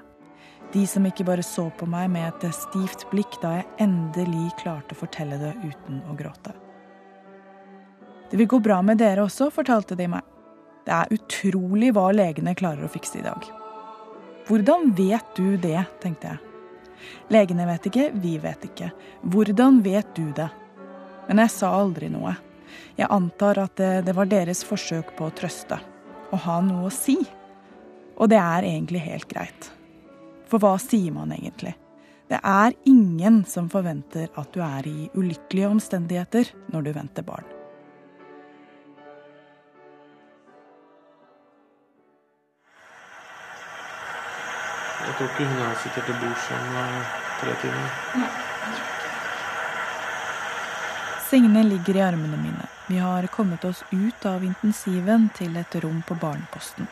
De 0.75 0.83
som 0.91 1.05
ikke 1.07 1.27
bare 1.27 1.43
så 1.47 1.69
på 1.79 1.87
meg 1.87 2.09
med 2.11 2.27
et 2.27 2.55
stivt 2.57 3.07
blikk 3.13 3.37
da 3.43 3.61
jeg 3.61 3.67
endelig 3.85 4.49
klarte 4.59 4.97
å 4.97 4.99
fortelle 4.99 5.39
det 5.39 5.53
uten 5.63 6.01
å 6.11 6.17
gråte. 6.19 6.55
Det 8.31 8.41
vil 8.41 8.49
gå 8.51 8.59
bra 8.59 8.81
med 8.83 8.99
dere 8.99 9.23
også, 9.23 9.53
fortalte 9.55 9.95
de 9.95 10.09
meg. 10.11 10.25
Det 10.85 10.97
er 10.97 11.13
utrolig 11.15 11.93
hva 11.95 12.09
legene 12.13 12.57
klarer 12.59 12.89
å 12.89 12.91
fikse 12.91 13.21
i 13.21 13.25
dag. 13.25 13.47
Hvordan 14.49 14.91
vet 14.99 15.31
du 15.39 15.55
det, 15.63 15.79
tenkte 16.03 16.33
jeg. 16.33 16.43
Legene 17.33 17.69
vet 17.69 17.87
ikke, 17.89 18.09
vi 18.19 18.35
vet 18.43 18.67
ikke. 18.67 18.91
Hvordan 19.31 19.79
vet 19.85 20.11
du 20.17 20.27
det? 20.35 20.49
Men 21.29 21.45
jeg 21.45 21.55
sa 21.55 21.71
aldri 21.79 22.11
noe. 22.13 22.35
Jeg 22.99 23.09
antar 23.15 23.63
at 23.63 23.79
det, 23.79 23.93
det 24.09 24.17
var 24.17 24.29
deres 24.29 24.65
forsøk 24.67 25.15
på 25.17 25.29
å 25.29 25.37
trøste. 25.39 25.79
Å 26.35 26.43
ha 26.49 26.59
noe 26.67 26.91
å 26.91 26.93
si. 26.93 27.17
Og 28.19 28.29
det 28.35 28.43
er 28.43 28.67
egentlig 28.75 29.07
helt 29.07 29.31
greit. 29.31 29.71
For 30.55 30.63
hva 30.63 30.77
sier 30.79 31.11
man 31.11 31.33
egentlig? 31.35 31.73
Det 32.31 32.39
er 32.39 32.75
ingen 32.87 33.41
som 33.45 33.67
forventer 33.67 34.29
at 34.39 34.53
du 34.55 34.61
er 34.63 34.87
i 34.87 35.09
ulykkelige 35.19 35.67
omstendigheter 35.67 36.53
når 36.71 36.85
du 36.87 36.91
venter 36.95 37.25
barn. 37.27 37.49
Jeg 45.01 45.17
tror 45.19 45.27
ikke 45.33 45.49
hun 45.49 45.63
er 45.65 45.75
sikkert 45.83 46.07
til 46.07 46.21
bords 46.23 46.47
om 46.55 46.79
eh, 46.85 47.17
tre 47.41 47.57
timer. 47.65 47.89
Signe 51.33 51.65
ligger 51.67 51.99
i 51.99 52.05
armene 52.07 52.39
mine. 52.45 52.69
Vi 52.87 53.03
har 53.03 53.27
kommet 53.35 53.67
oss 53.67 53.83
ut 53.91 54.31
av 54.31 54.47
intensiven 54.47 55.27
til 55.35 55.59
et 55.59 55.75
rom 55.83 55.99
på 56.07 56.15
barneposten. 56.23 56.87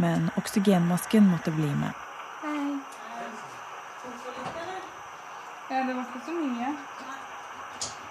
Men 0.00 0.30
oksygenmasken 0.40 1.28
måtte 1.28 1.52
bli 1.52 1.68
med. 1.68 1.92
Ja, 5.74 5.80
det 5.82 5.94
var 5.94 6.04
ikke 6.06 6.20
så 6.26 6.32
mye. 6.32 6.66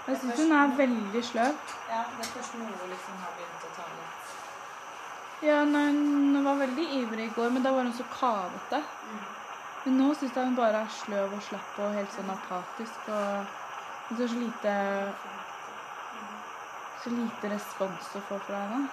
Jeg 0.08 0.17
syns 0.19 0.39
hun 0.41 0.49
er 0.63 0.76
veldig 0.78 1.23
sløv. 1.26 1.62
Ja, 1.89 2.02
det 2.17 2.26
er 2.26 2.32
først 2.34 2.58
nå 2.58 2.65
hun 2.67 2.89
liksom 2.91 3.21
har 3.21 3.38
begynt 3.38 3.67
å 3.67 3.71
ta 3.78 3.88
litt 3.91 5.45
Ja, 5.47 5.63
nei, 5.67 5.86
hun 5.91 6.43
var 6.45 6.60
veldig 6.62 6.86
ivrig 6.99 7.26
i 7.30 7.34
går, 7.36 7.49
men 7.56 7.63
da 7.65 7.73
var 7.76 7.88
hun 7.88 7.95
så 7.97 8.06
kavete. 8.12 8.80
Men 9.84 9.97
nå 9.99 10.13
syns 10.15 10.38
jeg 10.38 10.47
hun 10.47 10.56
bare 10.56 10.84
er 10.86 10.93
sløv 10.97 11.34
og 11.36 11.41
slapp 11.43 11.80
og 11.84 11.97
helt 11.97 12.13
sånn 12.15 12.32
apatisk. 12.32 13.10
Og 13.12 13.56
hun 14.10 14.19
ser 14.19 14.32
så 14.32 14.43
lite 14.43 14.76
Så 17.04 17.12
lite 17.12 17.49
respons 17.52 18.13
å 18.15 18.21
få 18.30 18.38
fra 18.47 18.62
henne. 18.69 18.88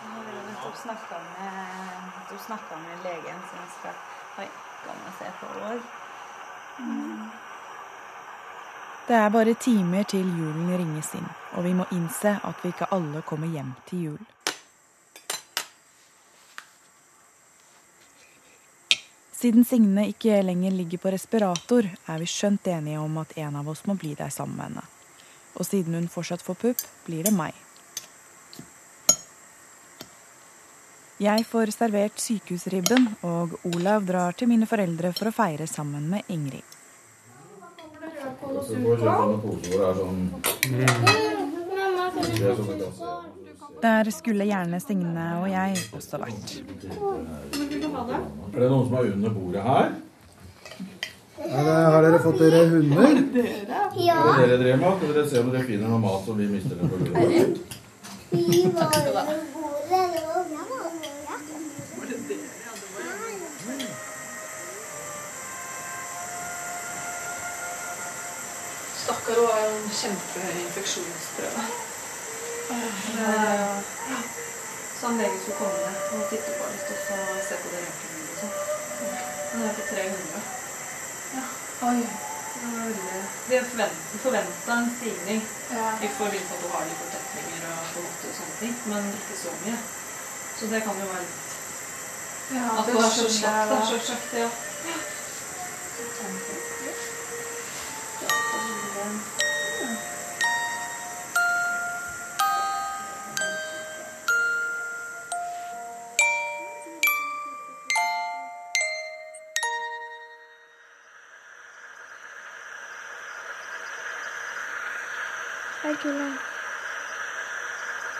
Har 0.00 0.30
nettopp 0.46 0.78
snakka 0.80 1.18
med, 1.36 2.86
med 2.86 3.04
legen 3.04 3.44
som 3.50 3.68
skal 3.76 4.00
ha 4.38 4.48
gjennom 4.48 5.12
se 5.18 5.30
på 5.42 5.52
år. 5.68 5.84
Det 9.10 9.16
er 9.18 9.30
bare 9.34 9.56
timer 9.58 10.04
til 10.06 10.22
julen 10.22 10.68
ringes 10.70 11.08
inn, 11.18 11.24
og 11.58 11.64
vi 11.66 11.72
må 11.74 11.82
innse 11.96 12.36
at 12.46 12.60
vi 12.62 12.70
ikke 12.70 12.86
alle 12.94 13.24
kommer 13.26 13.50
hjem 13.50 13.72
til 13.88 14.04
jul. 14.04 14.20
Siden 19.34 19.66
Signe 19.66 20.06
ikke 20.12 20.38
lenger 20.46 20.78
ligger 20.78 21.02
på 21.02 21.10
respirator, 21.16 21.90
er 21.90 22.22
vi 22.22 22.30
skjønt 22.30 22.70
enige 22.70 23.02
om 23.02 23.18
at 23.18 23.34
en 23.42 23.58
av 23.58 23.74
oss 23.74 23.82
må 23.90 23.98
bli 23.98 24.14
der 24.14 24.30
sammen 24.30 24.60
med 24.60 24.68
henne. 24.68 24.88
Og 25.58 25.66
siden 25.66 25.98
hun 25.98 26.06
fortsatt 26.06 26.46
får 26.46 26.62
pupp, 26.62 26.88
blir 27.10 27.26
det 27.26 27.34
meg. 27.34 27.56
Jeg 31.18 31.50
får 31.50 31.74
servert 31.74 32.22
sykehusribben, 32.22 33.16
og 33.26 33.58
Olav 33.74 34.06
drar 34.06 34.38
til 34.38 34.54
mine 34.54 34.70
foreldre 34.70 35.10
for 35.18 35.32
å 35.32 35.40
feire 35.42 35.66
sammen 35.66 36.06
med 36.14 36.30
Ingrid. 36.30 36.78
Så 38.60 38.76
får 38.76 38.96
kjøpe 39.00 39.14
sånne 39.20 39.38
poser 39.42 39.68
hvor 39.70 39.78
det 39.80 39.86
er 39.88 39.94
sånn 40.00 40.20
Det 42.20 42.44
er 42.44 42.54
sånne 42.58 42.76
gasser. 42.80 43.06
Der 43.80 44.10
skulle 44.12 44.44
gjerne 44.44 44.80
Signe 44.84 45.26
og 45.40 45.46
jeg 45.48 45.70
også 45.96 46.20
vært. 46.20 46.48
Er 48.52 48.58
det 48.60 48.68
noen 48.68 48.86
som 48.86 48.96
er 49.00 49.04
under 49.14 49.30
bordet 49.36 49.62
her? 49.64 49.86
Er 51.40 51.62
det, 51.64 51.76
har 51.94 52.04
dere 52.04 52.18
fått 52.20 52.38
dere 52.42 52.60
hunder? 52.74 53.14
Ja. 53.96 54.18
Er 54.20 54.42
det 54.42 54.48
dere 54.50 54.58
drev 54.60 54.76
med? 54.82 54.90
Skal 55.00 55.14
dere 55.16 55.28
se 55.32 55.40
om 55.40 55.48
dere 55.54 55.64
finner 55.70 55.88
noe 55.88 56.02
mat 56.04 56.28
som 56.28 56.36
vi 56.36 56.50
mister 56.52 56.76
den 56.76 56.92
på? 56.92 56.96
Vi 58.30 58.60
var 58.76 58.92
under 58.92 59.12
bordet. 59.54 59.88
Det 59.90 60.22
var 60.28 60.44
bra. 60.52 60.70
Hun 69.36 69.46
har 69.50 69.60
jo 69.64 69.76
en 69.76 69.90
kjempehøy 70.00 70.56
infeksjonsprøve. 70.66 71.62
Ja. 72.70 74.18
Så 75.00 75.06
han 75.06 75.18
legen 75.20 75.38
skulle 75.42 75.58
komme 75.58 75.78
ned 75.84 75.94
og 76.18 76.24
titte 76.30 76.50
på 76.58 76.64
litt 76.72 76.88
og 76.94 76.98
se 77.48 77.54
på 77.62 77.70
det 77.72 77.78
røntgenbildet 77.84 78.32
og 78.32 78.38
sånn. 78.40 78.54
Det 79.52 79.68
er 79.68 79.76
på 79.78 79.84
300. 79.92 80.42
Ja. 81.36 81.44
Oi. 81.90 82.00
Det 82.60 82.68
var 82.74 82.82
veldig... 82.84 83.20
Vi 83.50 83.58
forvent- 83.70 84.02
forventa 84.24 84.72
en 84.76 84.90
stigning 84.98 85.40
i 85.40 86.10
forbindelse 86.18 86.50
med 86.50 86.58
at 86.58 86.64
du 86.64 86.68
har 86.74 86.84
litt 86.90 87.00
fortetninger 87.04 87.60
og 87.70 87.78
på 87.94 88.02
og 88.08 88.34
sånne 88.40 88.56
ting, 88.60 88.74
men 88.92 89.08
ikke 89.20 89.36
så 89.44 89.54
mye. 89.62 89.76
Så 90.58 90.68
det 90.74 90.82
kan 90.84 91.00
jo 91.00 91.06
være 91.12 91.24
litt 91.24 91.38
Ja, 92.50 92.66
At 92.80 92.86
det 92.86 92.94
hun 92.98 93.04
er 93.04 93.10
så 93.14 93.28
slapt. 93.30 93.70
da. 93.70 93.78
Så 93.86 93.98
slakt, 94.10 94.32
ja. 94.42 94.48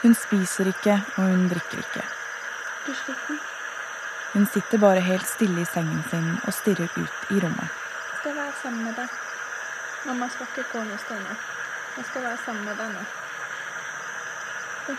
Hun 0.03 0.15
spiser 0.15 0.69
ikke, 0.69 1.03
og 1.17 1.23
hun 1.23 1.49
drikker 1.49 1.79
ikke. 1.79 2.05
Hun 4.33 4.47
sitter 4.47 4.79
bare 4.79 5.01
helt 5.01 5.27
stille 5.29 5.61
i 5.61 5.65
sengen 5.65 6.05
sin 6.11 6.29
og 6.47 6.53
stirrer 6.55 6.89
ut 6.97 7.31
i 7.31 7.41
rommet. 7.41 7.69
Jeg 7.69 8.19
Skal 8.21 8.37
være 8.37 8.53
sammen 8.63 8.85
med 8.85 8.95
deg. 8.95 9.09
Mamma 10.07 10.29
skal 10.29 10.47
ikke 10.47 10.69
gå 10.73 10.85
noe 10.85 10.99
sted 10.99 11.19
nå. 11.25 11.35
Jeg 11.97 12.05
skal 12.05 12.23
være 12.23 12.39
sammen 12.45 12.65
med 12.65 12.77
deg 12.77 12.95
nå. 12.95 13.03
Ja, 14.89 14.95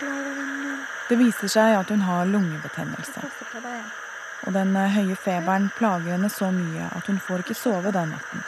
vennen 0.00 0.62
min. 0.62 0.80
Det 1.08 1.18
viser 1.18 1.48
seg 1.48 1.76
at 1.78 1.90
hun 1.90 2.02
har 2.08 2.24
lungebetennelse. 2.24 3.20
Jeg 3.20 3.30
Passer 3.30 3.52
på 3.52 3.62
deg, 3.68 3.78
jeg. 3.82 4.05
Og 4.44 4.54
den 4.54 4.76
eh, 4.76 4.96
høye 4.98 5.16
feberen 5.18 5.70
plager 5.78 6.14
henne 6.16 6.30
så 6.32 6.50
mye 6.54 6.90
at 6.92 7.08
hun 7.10 7.18
får 7.22 7.44
ikke 7.44 7.58
sove 7.58 7.92
den 7.94 8.14
natten. 8.14 8.44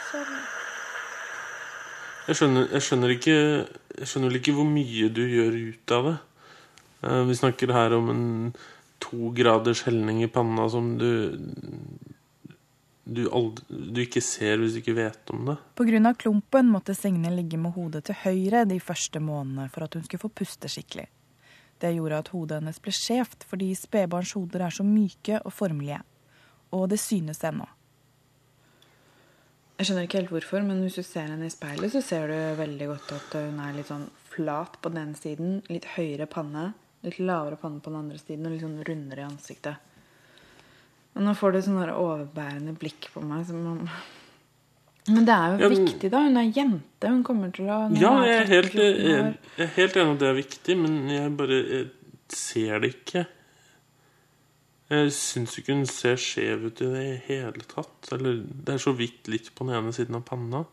Jeg 2.29 2.37
skjønner, 2.37 2.67
jeg 2.75 2.85
skjønner 2.85 3.13
ikke 3.15 3.37
Jeg 3.99 4.07
skjønner 4.07 4.35
ikke 4.37 4.53
hvor 4.53 4.67
mye 4.69 5.07
du 5.09 5.23
gjør 5.25 5.55
ut 5.71 5.93
av 5.95 6.09
det. 6.09 6.17
Eh, 7.03 7.23
Vi 7.31 7.39
snakker 7.41 7.73
her 7.73 7.97
om 7.97 8.13
en 8.13 8.27
to 8.99 9.31
graders 9.35 9.85
helning 9.87 10.23
i 10.23 10.31
panna 10.31 10.69
som 10.69 10.97
du 10.99 11.09
du, 13.09 13.23
aldri, 13.33 13.63
du 13.69 14.01
ikke 14.03 14.21
ser 14.21 14.59
hvis 14.61 14.75
du 14.75 14.81
ikke 14.83 14.93
vet 14.97 15.31
om 15.33 15.47
det. 15.49 15.55
Pga. 15.79 16.13
klumpen 16.13 16.69
måtte 16.69 16.93
Signe 16.93 17.31
ligge 17.33 17.57
med 17.57 17.73
hodet 17.73 18.03
til 18.05 18.19
høyre 18.23 18.67
de 18.69 18.77
første 18.79 19.19
månedene 19.19 19.69
for 19.73 19.87
at 19.87 19.97
hun 19.97 20.03
skulle 20.05 20.21
få 20.27 20.29
puste 20.29 20.69
skikkelig. 20.69 21.07
Det 21.79 21.93
gjorde 21.95 22.21
at 22.21 22.31
hodet 22.33 22.59
hennes 22.59 22.79
ble 22.83 22.93
skjevt 22.95 23.45
fordi 23.47 23.71
spedbarns 23.77 24.35
hoder 24.35 24.65
er 24.67 24.75
så 24.75 24.85
myke 24.85 25.39
og 25.43 25.53
formelige. 25.55 26.01
Og 26.75 26.89
det 26.91 26.99
synes 27.01 27.43
ennå. 27.47 27.67
Jeg 29.79 29.87
skjønner 29.87 30.05
ikke 30.09 30.19
helt 30.19 30.31
hvorfor, 30.33 30.63
men 30.67 30.81
hvis 30.83 30.97
du 30.99 31.05
ser 31.07 31.29
henne 31.31 31.47
i 31.47 31.53
speilet, 31.53 31.93
så 31.93 32.01
ser 32.03 32.27
du 32.27 32.35
veldig 32.59 32.87
godt 32.89 33.13
at 33.15 33.35
hun 33.39 33.61
er 33.63 33.77
litt 33.77 33.87
sånn 33.87 34.09
flat 34.27 34.75
på 34.83 34.91
den 34.91 35.13
siden, 35.15 35.61
litt 35.71 35.87
høyere 35.95 36.27
panne, 36.27 36.73
litt 37.05 37.21
lavere 37.23 37.55
panne 37.61 37.79
på 37.79 37.93
den 37.93 38.01
andre 38.01 38.19
siden 38.19 38.49
og 38.49 38.57
litt 38.57 38.65
sånn 38.65 38.81
rundere 38.83 39.23
i 39.23 39.29
ansiktet. 39.29 39.85
Og 41.15 41.23
nå 41.23 41.31
får 41.35 41.55
du 41.55 41.61
sånn 41.63 41.79
overbærende 41.93 42.75
blikk 42.79 43.07
på 43.13 43.23
meg. 43.23 43.47
Som 43.47 43.63
om... 43.71 43.85
Men 45.09 45.25
det 45.25 45.33
er 45.35 45.53
jo 45.55 45.59
Ja, 45.63 45.69
viktig, 45.73 46.11
da. 46.13 46.21
Hun 46.27 46.37
er 46.37 46.49
jente. 46.53 47.09
Hun 47.09 47.23
kommer 47.25 47.51
til 47.55 47.69
å 47.71 47.79
Ja, 47.97 48.11
jeg 48.27 48.37
er 48.43 48.49
helt, 48.53 48.73
jeg, 48.77 48.95
jeg 49.09 49.65
er 49.65 49.73
helt 49.75 49.97
enig 49.97 50.13
at 50.15 50.21
det 50.23 50.29
er 50.29 50.37
viktig, 50.39 50.77
men 50.77 50.97
jeg 51.09 51.35
bare 51.39 51.59
jeg 51.59 51.87
ser 52.35 52.83
det 52.83 52.91
ikke. 52.93 53.23
Jeg 54.89 55.11
syns 55.13 55.55
ikke 55.61 55.75
hun 55.77 55.85
ser 55.89 56.15
skjev 56.21 56.67
ut 56.69 56.79
i 56.81 56.91
det 56.93 57.07
hele 57.27 57.65
tatt. 57.69 58.11
Eller 58.15 58.39
det 58.45 58.75
er 58.75 58.81
så 58.81 58.93
vidt 58.97 59.27
litt 59.29 59.51
på 59.55 59.65
den 59.67 59.75
ene 59.77 59.93
siden 59.93 60.17
av 60.17 60.23
panna. 60.29 60.63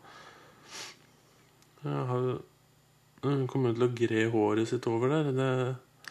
Har, 1.83 2.29
hun 3.23 3.43
kommer 3.49 3.75
til 3.77 3.85
å 3.85 3.91
gre 3.97 4.23
håret 4.33 4.69
sitt 4.71 4.87
over 4.89 5.13
der. 5.13 5.29
Det, 5.37 5.49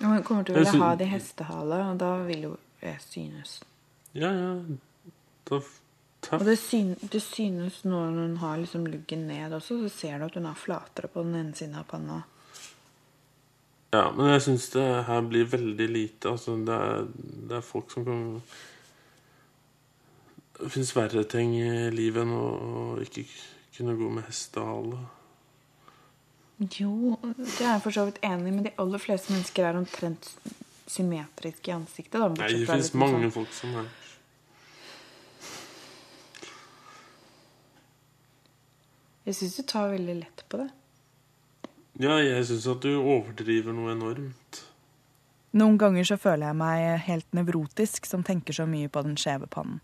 Ja, 0.00 0.10
Hun 0.12 0.22
kommer 0.26 0.44
til 0.44 0.54
å 0.54 0.60
ville 0.60 0.78
ha 0.82 0.92
det 0.98 1.06
i 1.08 1.12
hestehale, 1.14 1.80
og 1.90 1.98
da 2.02 2.12
vil 2.26 2.42
jo 2.50 2.52
jeg 2.82 3.00
synes. 3.00 3.60
ja, 4.14 4.30
ja. 4.30 4.52
Da, 5.48 5.60
Og 6.32 6.44
det, 6.48 6.56
syn, 6.58 6.94
det 7.12 7.20
synes 7.22 7.84
når 7.84 8.16
hun 8.18 8.36
har 8.42 8.56
liksom 8.58 8.86
luggen 8.90 9.26
ned 9.28 9.52
også, 9.54 9.76
så 9.84 9.90
ser 9.92 10.18
du 10.18 10.24
at 10.26 10.34
hun 10.34 10.46
er 10.50 10.58
flatere 10.58 11.08
på 11.12 11.22
den 11.22 11.34
ene 11.38 11.54
siden 11.54 11.76
av 11.78 11.84
panna. 11.90 12.22
Ja, 13.94 14.08
men 14.12 14.32
jeg 14.32 14.42
syns 14.42 14.68
det 14.74 14.86
her 15.06 15.20
blir 15.30 15.46
veldig 15.48 15.86
lite. 15.88 16.32
Altså, 16.34 16.56
det 16.66 16.74
er, 16.74 17.06
det 17.48 17.56
er 17.60 17.64
folk 17.64 17.92
som 17.94 18.04
kan 18.04 18.24
Det 20.56 20.70
fins 20.72 20.90
verre 20.96 21.22
ting 21.28 21.52
i 21.60 21.90
livet 21.92 22.24
enn 22.24 22.32
å, 22.32 22.44
å 22.48 22.84
ikke 23.04 23.26
kunne 23.76 23.94
gå 23.98 24.08
med 24.16 24.24
hestehale. 24.24 24.98
Jo, 26.72 27.18
det 27.36 27.60
er 27.60 27.74
jeg 27.74 27.82
for 27.84 27.92
så 27.92 28.06
vidt 28.08 28.22
enig 28.24 28.48
i, 28.48 28.54
men 28.56 28.64
de 28.64 28.72
aller 28.80 29.02
fleste 29.02 29.34
mennesker 29.34 29.66
er 29.68 29.76
omtrent 29.76 30.30
symmetriske 30.88 31.68
i 31.68 31.74
ansiktet. 31.76 32.16
Da, 32.16 32.30
Nei, 32.32 32.48
det 32.54 32.64
fins 32.70 32.86
liksom 32.88 33.02
mange 33.04 33.20
sånn- 33.26 33.34
folk 33.34 33.52
som 33.52 33.74
er 33.82 33.90
Jeg 39.26 39.34
syns 39.34 39.56
du 39.58 39.62
tar 39.66 39.90
veldig 39.90 40.16
lett 40.20 40.44
på 40.46 40.60
det. 40.60 40.68
Ja, 41.98 42.18
jeg 42.22 42.44
syns 42.46 42.66
at 42.70 42.84
du 42.84 42.92
overdriver 42.94 43.74
noe 43.74 43.94
enormt. 43.96 44.62
Noen 45.56 45.78
ganger 45.80 46.04
så 46.04 46.18
føler 46.20 46.50
jeg 46.50 46.58
meg 46.60 47.06
helt 47.06 47.28
nevrotisk 47.34 48.06
som 48.06 48.24
tenker 48.26 48.54
så 48.54 48.66
mye 48.68 48.90
på 48.92 49.02
den 49.06 49.16
skjeve 49.18 49.48
pannen. 49.50 49.80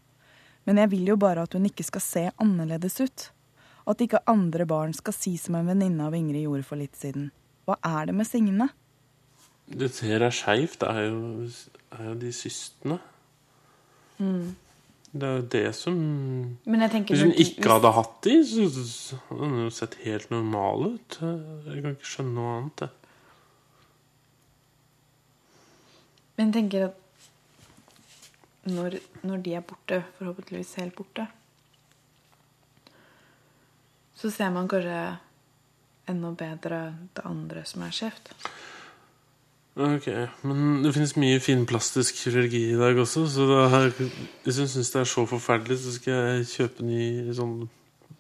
Men 0.69 0.79
jeg 0.79 0.93
vil 0.93 1.09
jo 1.11 1.17
bare 1.19 1.43
at 1.43 1.57
hun 1.57 1.67
ikke 1.67 1.87
skal 1.87 2.05
se 2.05 2.25
annerledes 2.43 3.01
ut. 3.01 3.25
At 3.89 4.03
ikke 4.05 4.23
andre 4.31 4.67
barn 4.69 4.93
skal 4.95 5.17
si 5.17 5.35
som 5.41 5.57
en 5.59 5.67
venninne 5.73 6.07
av 6.07 6.15
Ingrid 6.15 6.45
gjorde 6.45 6.69
for 6.69 6.79
litt 6.79 6.95
siden. 6.99 7.33
Hva 7.67 7.81
er 7.83 8.11
det 8.11 8.15
med 8.15 8.29
Signe? 8.29 8.69
Det 9.67 9.89
ser 9.95 10.23
jeg 10.23 10.37
skeivt. 10.39 10.79
Det 10.85 10.91
er 10.93 11.09
jo, 11.09 11.49
er 11.97 12.05
jo 12.13 12.15
de 12.21 12.31
systene. 12.37 13.01
Mm. 14.23 14.53
Det 15.13 15.29
er 15.29 15.35
jo 15.37 15.45
det 15.53 15.67
som 15.77 15.97
Hvis 16.65 17.21
hun 17.21 17.35
ikke 17.37 17.69
hadde 17.69 17.93
hatt 17.93 18.15
de, 18.25 18.39
så 18.49 18.65
så 18.73 19.19
hadde 19.29 19.49
hun 19.51 19.59
jo 19.67 19.71
sett 19.77 19.99
helt 20.07 20.31
normal 20.33 20.95
ut. 20.95 21.19
Jeg 21.21 21.83
kan 21.85 21.97
ikke 21.99 22.13
skjønne 22.15 22.35
noe 22.39 22.55
annet. 22.57 22.85
jeg. 22.87 22.99
Men 26.37 26.49
jeg 26.49 26.55
tenker 26.57 26.87
at 26.89 26.97
når, 28.73 28.97
når 29.27 29.43
de 29.45 29.55
er 29.59 29.65
borte, 29.67 30.01
forhåpentligvis 30.17 30.75
helt 30.81 30.97
borte, 30.97 31.27
så 34.17 34.31
ser 34.31 34.53
man 34.55 34.71
kanskje 34.71 34.99
enda 36.09 36.31
bedre 36.39 36.83
det 37.15 37.25
andre 37.29 37.65
som 37.69 37.85
er 37.85 37.95
skjevt. 37.95 38.33
Ok, 39.77 40.07
Men 40.45 40.83
det 40.85 40.91
finnes 40.93 41.15
mye 41.17 41.39
finplastisk 41.41 42.19
kirurgi 42.21 42.59
i 42.75 42.77
dag 42.77 42.99
også, 43.01 43.23
så 43.27 43.47
har- 43.73 43.95
hvis 44.45 44.59
hun 44.59 44.69
syns 44.69 44.91
det 44.93 45.01
er 45.01 45.05
så 45.05 45.25
forferdelig, 45.27 45.79
så 45.79 45.93
skal 45.95 46.13
jeg 46.13 46.47
kjøpe 46.47 46.83
ny 46.85 47.33
sånn 47.33 47.71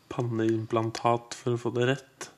panneimplantat 0.09 1.35
for 1.35 1.53
å 1.53 1.61
få 1.61 1.75
det 1.75 1.89
rett. 1.89 2.31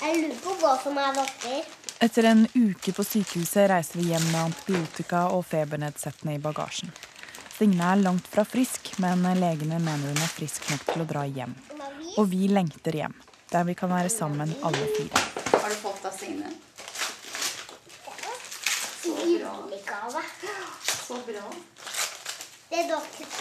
Jeg 0.00 0.16
lurer 0.22 0.38
på 0.44 0.54
hva 0.60 0.72
som 0.82 0.96
er 0.98 1.18
oppi. 1.20 1.79
Etter 2.00 2.24
en 2.24 2.46
uke 2.54 2.94
på 2.96 3.04
sykehuset 3.04 3.66
reiser 3.68 3.98
vi 4.00 4.06
hjem 4.08 4.22
med 4.30 4.40
antibiotika 4.40 5.26
og 5.34 5.42
febernedsettende 5.44 6.38
i 6.38 6.40
bagasjen. 6.40 6.88
Signe 7.52 7.90
er 7.92 8.00
langt 8.00 8.30
fra 8.32 8.40
frisk, 8.48 8.88
men 9.04 9.26
legene 9.36 9.76
mener 9.84 10.08
hun 10.08 10.22
er 10.24 10.30
frisk 10.32 10.70
nok 10.72 10.86
til 10.88 11.04
å 11.04 11.06
dra 11.10 11.26
hjem. 11.28 11.52
Og 12.16 12.30
vi 12.32 12.48
lengter 12.48 12.96
hjem, 13.02 13.12
der 13.52 13.66
vi 13.68 13.74
kan 13.76 13.92
være 13.92 14.08
sammen 14.14 14.54
alle 14.64 14.86
fire. 14.94 15.20
Har 15.52 15.68
du 15.68 15.76
fått 15.82 16.08
av 16.08 16.16
Signe? 16.16 16.54
Så 19.02 19.18
bra. 19.20 20.24
Så 20.88 21.20
bra. 21.28 21.52
Det 22.70 22.78
er, 22.78 22.86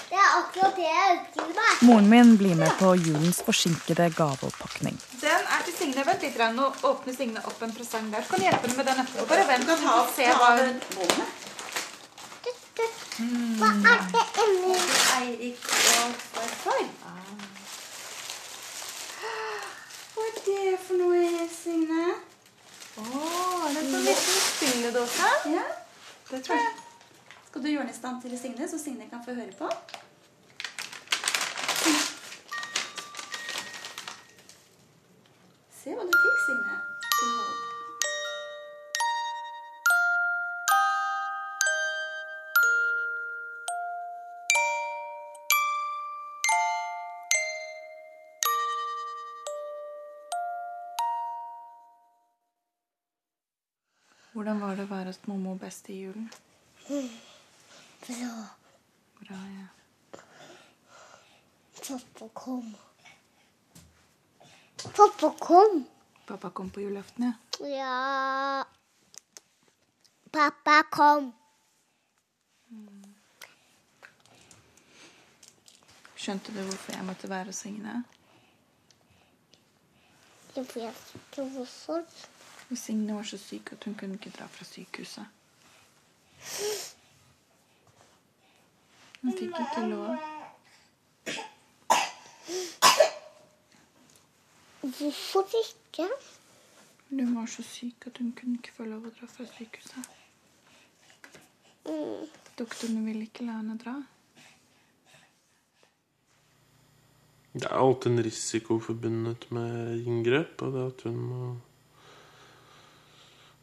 det 0.09 0.17
er 0.17 0.29
akkurat 0.39 0.73
det 0.75 0.85
jeg 0.87 1.09
ønsker 1.13 1.49
meg. 1.53 1.81
Moren 1.85 2.07
min 2.09 2.31
blir 2.37 2.55
med 2.57 2.71
på 2.79 2.95
julens 2.97 3.43
forsinkede 3.45 4.07
gaveoppakning. 4.17 4.95
Den 5.21 5.43
er 5.53 5.61
til 5.67 5.75
Signe. 5.75 6.05
Vent 6.07 6.25
litt, 6.25 6.39
Nå 6.55 6.69
åpner 6.89 7.13
Signe 7.13 7.43
opp 7.45 7.61
en 7.61 7.75
presang 7.75 8.07
der. 8.09 8.25
Så 8.25 8.33
kan 8.33 8.41
du 8.41 8.47
hjelpe 8.47 8.65
henne 8.65 8.79
med 8.79 8.89
den 8.89 9.03
etterpå. 9.03 9.27
Bare 9.29 9.45
vent. 9.51 9.69
og 9.69 10.09
se 10.15 10.31
hva 10.33 10.49
hun 10.57 10.81
Hva 13.59 13.69
er 13.93 14.03
det 14.15 14.25
inni? 14.47 14.75
Eirik 15.19 15.69
og 15.69 16.19
farfar. 16.33 16.83
Hva 20.17 20.25
er 20.25 20.43
det 20.49 20.67
for 20.87 21.05
noe, 21.05 21.47
Signe? 21.53 22.03
Å, 22.97 23.01
er 23.05 23.77
det 23.77 23.85
en 23.85 23.93
sånn 23.93 24.05
liten 24.09 24.45
spilledåse? 24.49 25.33
Ja, 25.53 25.71
det 26.31 26.45
tror 26.49 26.63
jeg. 26.63 26.77
Skal 27.99 28.15
du 28.21 28.21
gjøre 28.21 28.31
den 28.31 28.33
i 28.33 28.37
stand 28.37 28.55
til 28.55 28.57
Signe, 28.57 28.69
så 28.69 28.77
Signe 28.83 29.09
kan 29.09 29.19
få 29.25 29.33
høre 29.33 29.51
på? 29.57 29.67
Se 35.81 35.89
hva 35.95 36.05
du 36.07 36.13
fikk, 36.23 36.39
Signe. 36.45 36.77
Hvordan 54.33 54.61
var 54.61 54.75
det 54.75 54.85
å 54.85 54.93
være 54.93 55.11
hos 55.11 55.19
mommo 55.27 55.57
og 55.57 55.59
beste 55.65 55.91
i 55.91 56.05
julen? 56.05 56.31
Bra. 58.07 58.45
Bra, 59.19 59.35
ja. 59.35 59.67
Pappa 61.87 62.29
kom. 62.33 62.75
Pappa 64.95 65.33
kom. 65.39 65.85
Pappa 66.25 66.49
kom 66.49 66.69
på 66.69 66.81
julaften, 66.81 67.23
ja. 67.23 67.33
Ja 67.67 68.65
Pappa 70.31 70.83
kom. 70.91 71.33
Skjønte 76.19 76.53
du 76.53 76.59
hvorfor 76.61 76.93
jeg 76.93 77.05
måtte 77.07 77.29
være 77.29 77.49
hos 77.49 77.63
Signe? 77.63 78.03
Jeg 80.55 80.67
vet 80.75 81.15
ikke 81.15 81.47
hvorfor. 81.55 82.05
Signe 82.75 83.15
var 83.15 83.23
så 83.23 83.37
syk 83.41 83.73
at 83.73 83.83
hun 83.83 83.95
kunne 83.97 84.19
ikke 84.19 84.35
dra 84.37 84.45
fra 84.51 84.65
sykehuset. 84.65 85.25
Hun 89.21 89.33
fikk 89.35 89.57
ikke 89.59 89.85
lov. 89.89 90.11
Hvorfor 94.81 95.57
ikke? 95.59 96.05
Hun 97.09 97.35
var 97.35 97.49
så 97.51 97.63
syk 97.63 98.07
at 98.07 98.17
hun 98.17 98.31
kunne 98.37 98.59
ikke 98.59 98.75
få 98.77 98.87
lov 98.87 99.09
å 99.09 99.11
dra 99.11 99.27
fra 99.27 99.47
sykehuset. 99.49 100.15
Mm. 101.89 102.29
Doktorene 102.59 103.03
ville 103.05 103.25
ikke 103.27 103.47
la 103.47 103.57
henne 103.59 103.75
dra. 103.79 103.95
Det 107.49 107.65
er 107.65 107.75
alltid 107.75 108.11
en 108.11 108.23
risiko 108.23 108.77
forbundet 108.83 109.47
med 109.55 110.05
inngrep, 110.05 110.61
og 110.63 110.75
det 110.75 110.85
at 110.91 111.03
hun 111.07 111.17
må 111.31 111.49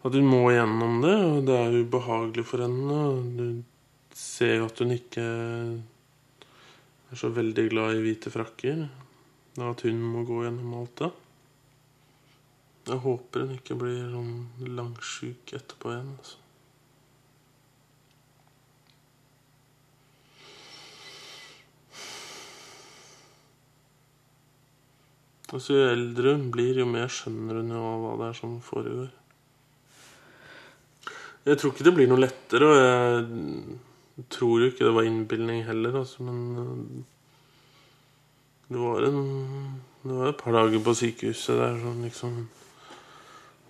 At 0.07 0.15
hun 0.15 0.27
må 0.29 0.43
gjennom 0.53 1.01
det, 1.03 1.15
og 1.27 1.39
det 1.49 1.55
er 1.59 1.81
ubehagelig 1.83 2.45
for 2.47 2.63
henne. 2.63 2.99
Og 3.11 3.31
du 3.39 3.47
ser 4.17 4.57
jo 4.57 4.71
at 4.71 4.81
hun 4.81 4.95
ikke 4.95 5.27
er 7.13 7.21
så 7.21 7.29
veldig 7.35 7.67
glad 7.73 7.99
i 7.99 8.03
hvite 8.05 8.33
frakker. 8.33 8.87
Og 9.59 9.69
at 9.71 9.85
hun 9.87 10.01
må 10.01 10.25
gå 10.29 10.43
gjennom 10.45 10.75
alt 10.81 10.97
det. 11.03 11.13
Jeg 12.87 13.03
håper 13.03 13.45
hun 13.45 13.55
ikke 13.57 13.77
blir 13.81 14.11
sånn 14.13 14.35
langsjuk 14.79 15.55
etterpå 15.59 15.93
igjen. 15.93 16.13
Altså. 16.17 16.43
Altså, 25.47 25.77
jo 25.77 25.89
eldre 25.89 26.35
hun 26.35 26.49
blir, 26.55 26.79
jo 26.81 26.87
mer 26.91 27.11
skjønner 27.13 27.61
hun 27.61 27.75
jo 27.75 27.83
hva 28.03 28.15
det 28.21 28.31
er 28.31 28.39
som 28.39 28.57
foregår. 28.65 29.11
Jeg 31.47 31.61
tror 31.61 31.73
ikke 31.73 31.87
det 31.87 31.95
blir 31.95 32.09
noe 32.11 32.23
lettere, 32.25 32.67
og 32.67 32.81
jeg 32.81 33.77
tror 34.33 34.61
jo 34.61 34.71
ikke 34.71 34.85
det 34.85 34.95
var 34.97 35.09
innbilning 35.09 35.65
heller, 35.67 35.99
altså, 36.01 36.23
men 36.23 36.39
øh, 36.59 37.05
det 38.69 38.79
var 38.81 39.09
en 39.09 39.83
Det 40.07 40.15
var 40.15 40.29
et 40.29 40.37
par 40.37 40.53
dager 40.53 40.85
på 40.85 40.95
sykehuset 40.95 41.59
der 41.59 41.81
som 41.81 42.03
liksom 42.03 42.49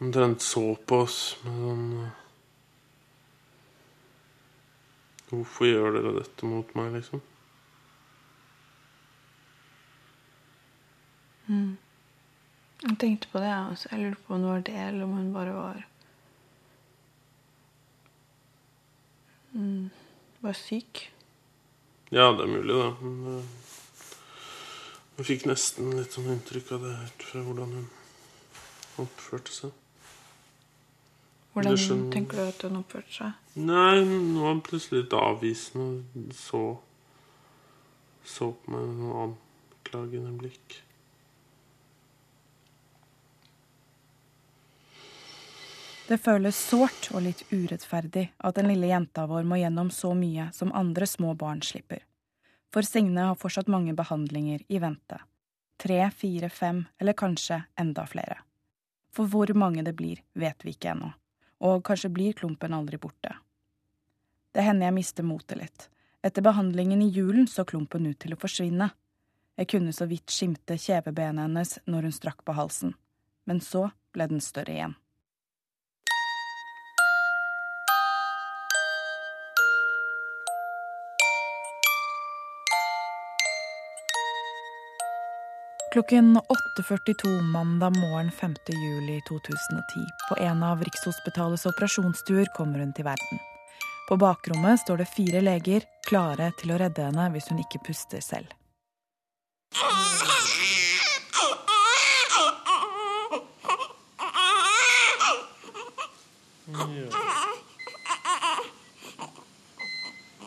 Omtrent 0.01 0.43
så 0.43 0.77
på 0.87 1.01
oss 1.07 1.39
med 1.45 1.57
sånn 1.65 1.85
øh, 2.05 2.11
Hvorfor 5.27 5.67
gjør 5.67 5.97
dere 5.97 6.13
dette 6.21 6.47
mot 6.47 6.69
meg, 6.79 6.93
liksom? 6.95 7.23
Mm. 11.47 11.77
Jeg 12.83 12.99
tenkte 13.01 13.31
på 13.33 13.43
det, 13.43 13.49
jeg 13.51 13.73
også. 13.73 13.89
Jeg 13.91 14.01
lurte 14.05 14.23
på 14.27 14.35
om 14.35 14.45
det 14.45 14.51
var 14.51 14.65
det, 14.69 14.77
eller 14.87 15.05
om 15.05 15.17
hun 15.17 15.33
bare 15.35 15.55
var 15.55 15.81
mm, 19.53 19.86
Var 20.45 20.57
syk. 20.59 21.07
Ja, 22.13 22.31
det 22.37 22.45
er 22.45 22.53
mulig, 22.53 22.75
det. 22.75 22.91
Men 23.03 23.43
jeg 25.17 25.27
fikk 25.31 25.47
nesten 25.49 25.95
litt 25.97 26.15
sånn 26.15 26.29
inntrykk 26.35 26.75
av 26.77 26.87
det 26.87 26.95
ut 27.09 27.27
fra 27.31 27.43
hvordan 27.47 27.75
hun 27.79 27.87
oppførte 29.03 29.55
seg. 29.55 29.75
Hvordan 31.57 32.11
tenker 32.13 32.37
du 32.37 32.43
at 32.51 32.65
hun 32.67 32.83
oppførte 32.83 33.15
seg? 33.15 33.37
Nei, 33.57 34.03
hun 34.05 34.35
var 34.43 34.59
plutselig 34.67 35.07
litt 35.07 35.17
avvisende 35.17 36.03
og 36.27 36.35
så 36.37 36.65
Så 38.27 38.49
på 38.59 38.73
meg 38.75 38.89
med 38.89 38.97
noe 39.05 39.21
anklagende 39.23 40.33
blikk. 40.35 40.81
Det 46.07 46.19
føles 46.23 46.55
sårt 46.55 47.09
og 47.11 47.25
litt 47.25 47.41
urettferdig 47.51 48.29
at 48.39 48.55
den 48.55 48.69
lille 48.71 48.93
jenta 48.93 49.25
vår 49.27 49.43
må 49.43 49.59
gjennom 49.59 49.89
så 49.91 50.13
mye 50.15 50.53
som 50.55 50.71
andre 50.71 51.07
små 51.07 51.33
barn 51.35 51.63
slipper. 51.67 52.05
For 52.71 52.87
Signe 52.87 53.25
har 53.27 53.39
fortsatt 53.41 53.71
mange 53.73 53.95
behandlinger 53.99 54.63
i 54.69 54.79
vente. 54.79 55.19
Tre, 55.83 55.99
fire, 56.15 56.51
fem 56.51 56.85
eller 56.99 57.17
kanskje 57.19 57.65
enda 57.75 58.05
flere. 58.07 58.39
For 59.11 59.27
hvor 59.27 59.51
mange 59.59 59.83
det 59.83 59.97
blir, 59.99 60.21
vet 60.33 60.63
vi 60.63 60.77
ikke 60.77 60.93
ennå. 60.93 61.11
Og 61.67 61.83
kanskje 61.89 62.13
blir 62.13 62.37
klumpen 62.39 62.77
aldri 62.77 63.01
borte. 63.03 63.33
Det 64.55 64.63
hender 64.63 64.87
jeg 64.87 64.97
mister 65.01 65.27
motet 65.27 65.59
litt. 65.59 65.89
Etter 66.23 66.45
behandlingen 66.45 67.03
i 67.03 67.09
julen 67.11 67.49
så 67.51 67.65
klumpen 67.65 68.07
ut 68.07 68.19
til 68.23 68.37
å 68.37 68.39
forsvinne. 68.39 68.91
Jeg 69.59 69.71
kunne 69.73 69.97
så 69.97 70.07
vidt 70.07 70.31
skimte 70.31 70.79
kjevebenet 70.79 71.49
hennes 71.49 71.75
når 71.89 72.09
hun 72.09 72.15
strakk 72.15 72.45
på 72.47 72.55
halsen. 72.55 72.95
Men 73.45 73.59
så 73.65 73.89
ble 74.15 74.29
den 74.31 74.45
større 74.45 74.75
igjen. 74.77 74.97
Klokken 85.93 86.41
8.42 86.79 87.43
mandag 87.43 87.91
morgen 87.91 88.31
5. 88.31 88.55
juli 88.69 89.21
2010 89.29 90.07
på 90.29 90.37
en 90.37 90.63
av 90.63 90.85
Rikshospitalets 90.85 91.67
operasjonsstuer 91.67 92.47
kommer 92.57 92.79
hun 92.79 92.93
til 92.93 93.05
verden. 93.05 93.39
På 94.09 94.17
bakrommet 94.17 94.81
står 94.81 94.97
det 94.97 95.09
fire 95.15 95.41
leger 95.41 95.87
klare 96.09 96.51
til 96.59 96.75
å 96.75 96.79
redde 96.83 97.07
henne 97.07 97.31
hvis 97.35 97.49
hun 97.51 97.63
ikke 97.63 97.83
puster 97.87 98.21
selv. 98.21 98.51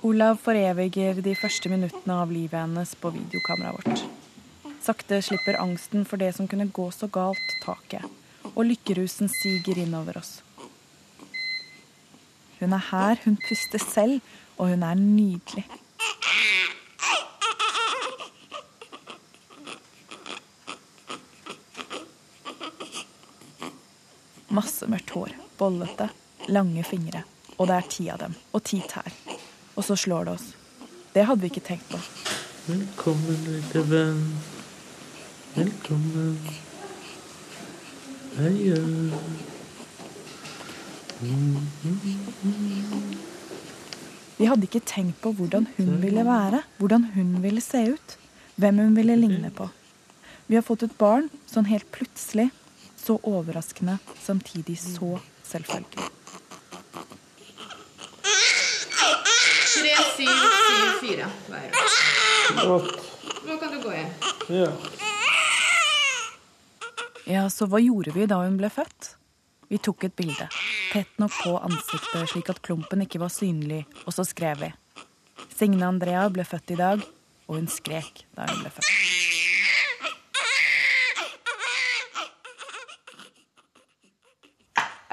Olav 0.04 0.40
foreviger 0.44 1.24
de 1.24 1.36
første 1.36 1.72
minuttene 1.72 2.24
av 2.24 2.32
livet 2.32 2.60
hennes 2.60 2.96
på 2.96 3.12
videokameraet 3.16 3.88
vårt. 3.88 4.19
Sakte 4.90 5.20
slipper 5.22 5.54
angsten 5.62 6.02
for 6.02 6.18
det 6.18 6.32
som 6.34 6.48
kunne 6.50 6.66
gå 6.74 6.88
så 6.90 7.06
galt, 7.14 7.52
taket, 7.62 8.02
og 8.56 8.64
lykkerusen 8.66 9.30
siger 9.30 9.78
innover 9.78 10.18
oss. 10.18 10.40
Hun 12.58 12.74
er 12.74 12.82
her, 12.88 13.22
hun 13.22 13.38
puster 13.38 13.78
selv, 13.78 14.18
og 14.58 14.72
hun 14.74 14.82
er 14.82 14.98
nydelig. 14.98 15.68
Masse 24.50 24.90
mørkt 24.90 25.14
hår, 25.14 25.38
bollete, 25.62 26.10
lange 26.50 26.82
fingre. 26.82 27.28
Og 27.60 27.70
det 27.70 27.78
er 27.78 27.92
ti 27.94 28.10
av 28.10 28.24
dem. 28.26 28.34
Og 28.58 28.66
ti 28.66 28.82
tær. 28.90 29.14
Og 29.76 29.86
så 29.86 29.94
slår 29.94 30.32
det 30.32 30.40
oss. 30.40 30.54
Det 31.14 31.30
hadde 31.30 31.46
vi 31.46 31.54
ikke 31.54 31.68
tenkt 31.76 31.94
på. 31.94 32.02
Velkommen, 32.72 33.46
lille 33.46 33.92
venn. 33.94 34.26
Velkommen. 35.56 36.38
Adjø. 38.40 38.76
Vi 44.38 44.46
hadde 44.46 44.68
ikke 44.70 44.82
tenkt 44.86 45.18
på 45.24 45.34
hvordan 45.36 45.68
hun 45.78 45.98
ville 46.04 46.24
være, 46.26 46.62
hvordan 46.78 47.10
hun 47.16 47.34
ville 47.44 47.62
se 47.62 47.82
ut, 47.96 48.16
hvem 48.56 48.78
hun 48.84 48.96
ville 48.96 49.18
ligne 49.20 49.52
på. 49.52 49.68
Vi 50.48 50.56
har 50.56 50.64
fått 50.66 50.86
et 50.86 50.96
barn 51.02 51.28
sånn 51.50 51.68
helt 51.70 51.90
plutselig, 51.92 52.50
så 53.00 53.18
overraskende, 53.24 53.98
samtidig 54.22 54.78
så 54.82 55.18
selvfølgelig. 55.50 56.08
3774 59.80 61.28
hver. 61.50 61.70
Godt. 62.68 62.96
Nå 63.48 63.58
kan 63.58 63.72
du 63.74 63.82
gå 63.82 63.92
hjem. 63.98 64.10
Ja. 64.50 64.99
Ja, 67.30 67.44
så 67.50 67.68
hva 67.70 67.78
gjorde 67.78 68.10
vi 68.16 68.26
da 68.26 68.40
hun 68.42 68.56
ble 68.58 68.72
født? 68.74 69.12
Vi 69.70 69.78
tok 69.86 70.08
et 70.08 70.16
bilde, 70.18 70.48
tett 70.90 71.20
nok 71.22 71.36
på 71.44 71.52
ansiktet 71.62 72.32
slik 72.32 72.48
at 72.50 72.58
klumpen 72.66 73.04
ikke 73.04 73.20
var 73.22 73.30
synlig, 73.30 73.84
og 74.10 74.16
så 74.16 74.24
skrev 74.26 74.64
vi. 74.64 74.70
Signe 75.54 75.86
Andrea 75.86 76.24
ble 76.34 76.42
født 76.42 76.74
i 76.74 76.78
dag, 76.80 77.04
og 77.46 77.60
hun 77.60 77.68
skrek 77.70 78.24
da 78.34 78.48
hun 78.50 78.64
ble 78.64 78.72
født. 78.74 78.90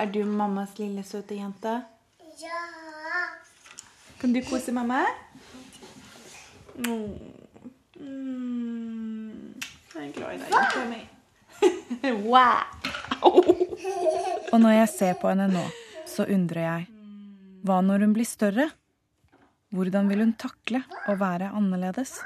Er 0.01 0.09
du 0.13 0.23
mammas 0.25 0.73
lille, 0.81 1.05
søte 1.05 1.37
jente? 1.37 1.75
Ja. 2.41 2.63
Kan 4.23 4.33
du 4.33 4.41
kose 4.49 4.73
mamma? 4.73 5.03
Mm. 6.81 7.13
Mm. 8.01 9.61
Jeg 9.93 10.09
er 10.09 10.17
glad 10.17 10.33
i 10.33 10.41
deg, 10.41 10.57
jenta 10.57 10.87
mi. 10.89 11.03
wow! 12.31 12.65
Og 14.53 14.59
når 14.63 14.73
jeg 14.81 14.93
ser 14.93 15.19
på 15.21 15.31
henne 15.31 15.49
nå, 15.51 15.65
så 16.09 16.27
undrer 16.33 16.65
jeg. 16.65 16.87
Hva 17.67 17.81
når 17.85 18.07
hun 18.07 18.15
blir 18.17 18.29
større? 18.29 18.71
Hvordan 19.75 20.09
vil 20.11 20.23
hun 20.23 20.35
takle 20.39 20.83
å 21.11 21.17
være 21.19 21.51
annerledes? 21.57 22.21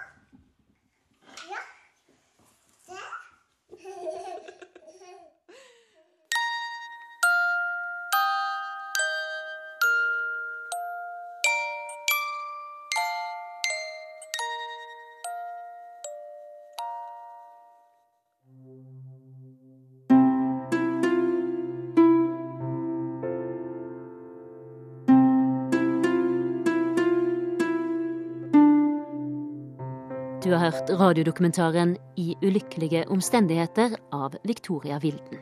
Du 30.51 30.57
har 30.57 30.71
hørt 30.71 30.91
radiodokumentaren 30.91 31.93
I 32.17 32.35
ulykkelige 32.43 33.05
omstendigheter 33.09 33.93
av 34.11 34.35
Victoria 34.43 34.99
Wilden. 34.99 35.39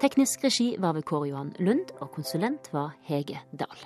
Teknisk 0.00 0.44
regi 0.44 0.74
var 0.78 0.92
ved 0.92 1.06
Kåre 1.08 1.30
Johan 1.30 1.54
Lund, 1.58 1.94
og 2.04 2.10
konsulent 2.12 2.68
var 2.72 2.90
Hege 3.08 3.38
Dahl. 3.56 3.78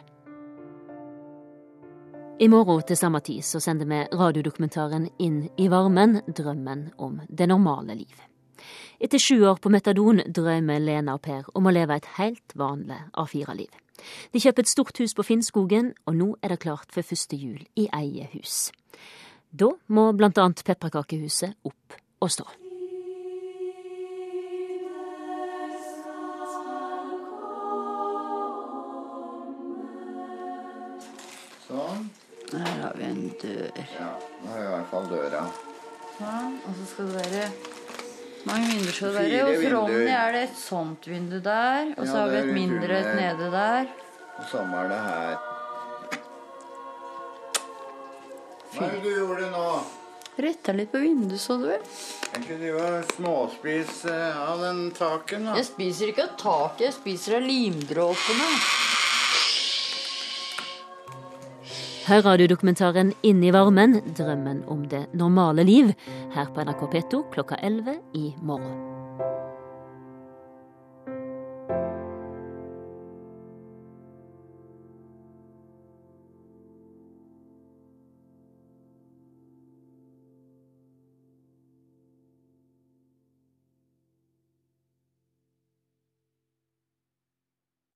I 2.42 2.48
morgen 2.50 2.82
til 2.82 2.98
samme 2.98 3.20
tid 3.22 3.46
så 3.46 3.60
sender 3.62 3.86
vi 3.86 4.00
radiodokumentaren 4.10 5.06
Inn 5.22 5.44
i 5.56 5.68
varmen 5.70 6.18
drømmen 6.26 6.88
om 6.98 7.20
det 7.28 7.46
normale 7.46 7.94
liv. 7.94 8.16
Etter 8.98 9.22
sju 9.22 9.46
år 9.46 9.60
på 9.62 9.70
metadon 9.70 10.24
drømmer 10.26 10.82
Lena 10.82 11.14
og 11.14 11.22
Per 11.28 11.46
om 11.54 11.70
å 11.70 11.74
leve 11.76 12.00
et 12.00 12.08
helt 12.16 12.56
vanlig 12.58 12.98
A4-liv. 13.14 13.70
De 14.34 14.42
kjøper 14.42 14.66
et 14.66 14.74
stort 14.74 14.98
hus 14.98 15.14
på 15.14 15.28
Finnskogen, 15.30 15.92
og 16.06 16.18
nå 16.18 16.32
er 16.42 16.56
det 16.56 16.64
klart 16.66 16.90
for 16.90 17.06
første 17.06 17.38
jul 17.38 17.62
i 17.78 17.86
eget 17.86 18.34
hus. 18.34 18.72
Da 19.50 19.70
må 19.88 20.10
blant 20.16 20.38
annet 20.38 20.62
pepperkakehuset 20.66 21.56
opp 21.68 21.96
og 22.24 22.32
stå. 22.32 22.46
Sånn. 31.66 32.10
Her 32.52 32.76
har 32.82 32.98
vi 32.98 33.06
en 33.06 33.24
dør. 33.42 33.80
Ja, 33.96 34.12
nå 34.42 34.52
har 34.52 34.60
vi 34.60 34.66
i 34.66 34.74
hvert 34.74 34.92
fall 34.92 35.08
døra. 35.10 35.46
Sånn. 36.18 36.60
Og 36.66 36.78
så 36.78 36.92
skal 36.92 37.10
det 37.10 37.24
være 37.24 37.48
mange 38.46 38.68
vinduer 38.70 38.94
skal 38.94 39.16
det 39.16 39.24
være. 39.24 39.46
Hos 39.50 39.72
Ronny 39.72 40.12
er 40.14 40.32
det 40.36 40.42
et 40.46 40.58
sånt 40.60 41.08
vindu 41.10 41.40
der. 41.42 41.92
Og 41.96 42.04
Ja, 42.04 42.10
så 42.12 42.16
har 42.20 42.30
vi 42.30 42.38
et 42.44 42.54
mindre 42.54 43.00
et 43.02 43.12
nede 43.18 43.50
der. 43.50 43.92
Og 44.38 44.44
samme 44.52 44.84
er 44.84 44.88
det 44.92 45.00
her. 45.02 45.55
Hva 48.76 48.90
er 48.90 48.98
det 48.98 49.06
du 49.06 49.12
gjorde 49.14 49.46
nå? 49.54 49.68
Retta 50.36 50.72
litt 50.76 50.90
på 50.92 51.00
vinduet, 51.00 51.40
så 51.40 51.54
du. 51.56 51.70
Er 51.72 52.42
ikke 52.42 52.58
du 52.60 52.66
å 52.76 52.88
småspise 53.14 54.16
av 54.36 54.60
den 54.60 54.82
taken, 54.92 55.46
da? 55.48 55.54
Jeg 55.56 55.68
spiser 55.70 56.12
ikke 56.12 56.26
av 56.26 56.34
taket, 56.42 56.82
jeg 56.90 56.96
spiser 56.98 57.38
av 57.38 57.46
limdråpene. 57.48 58.50
Hør 62.06 62.20
radiodokumentaren 62.28 63.14
'Inni 63.24 63.48
varmen 63.50 63.96
drømmen 64.12 64.60
om 64.68 64.84
det 64.92 65.06
normale 65.16 65.64
liv 65.64 65.94
her 66.36 66.52
på 66.52 66.68
NRK 66.68 66.86
P2 66.92 67.24
klokka 67.32 67.56
11 67.56 67.96
i 68.14 68.28
morgen. 68.42 69.05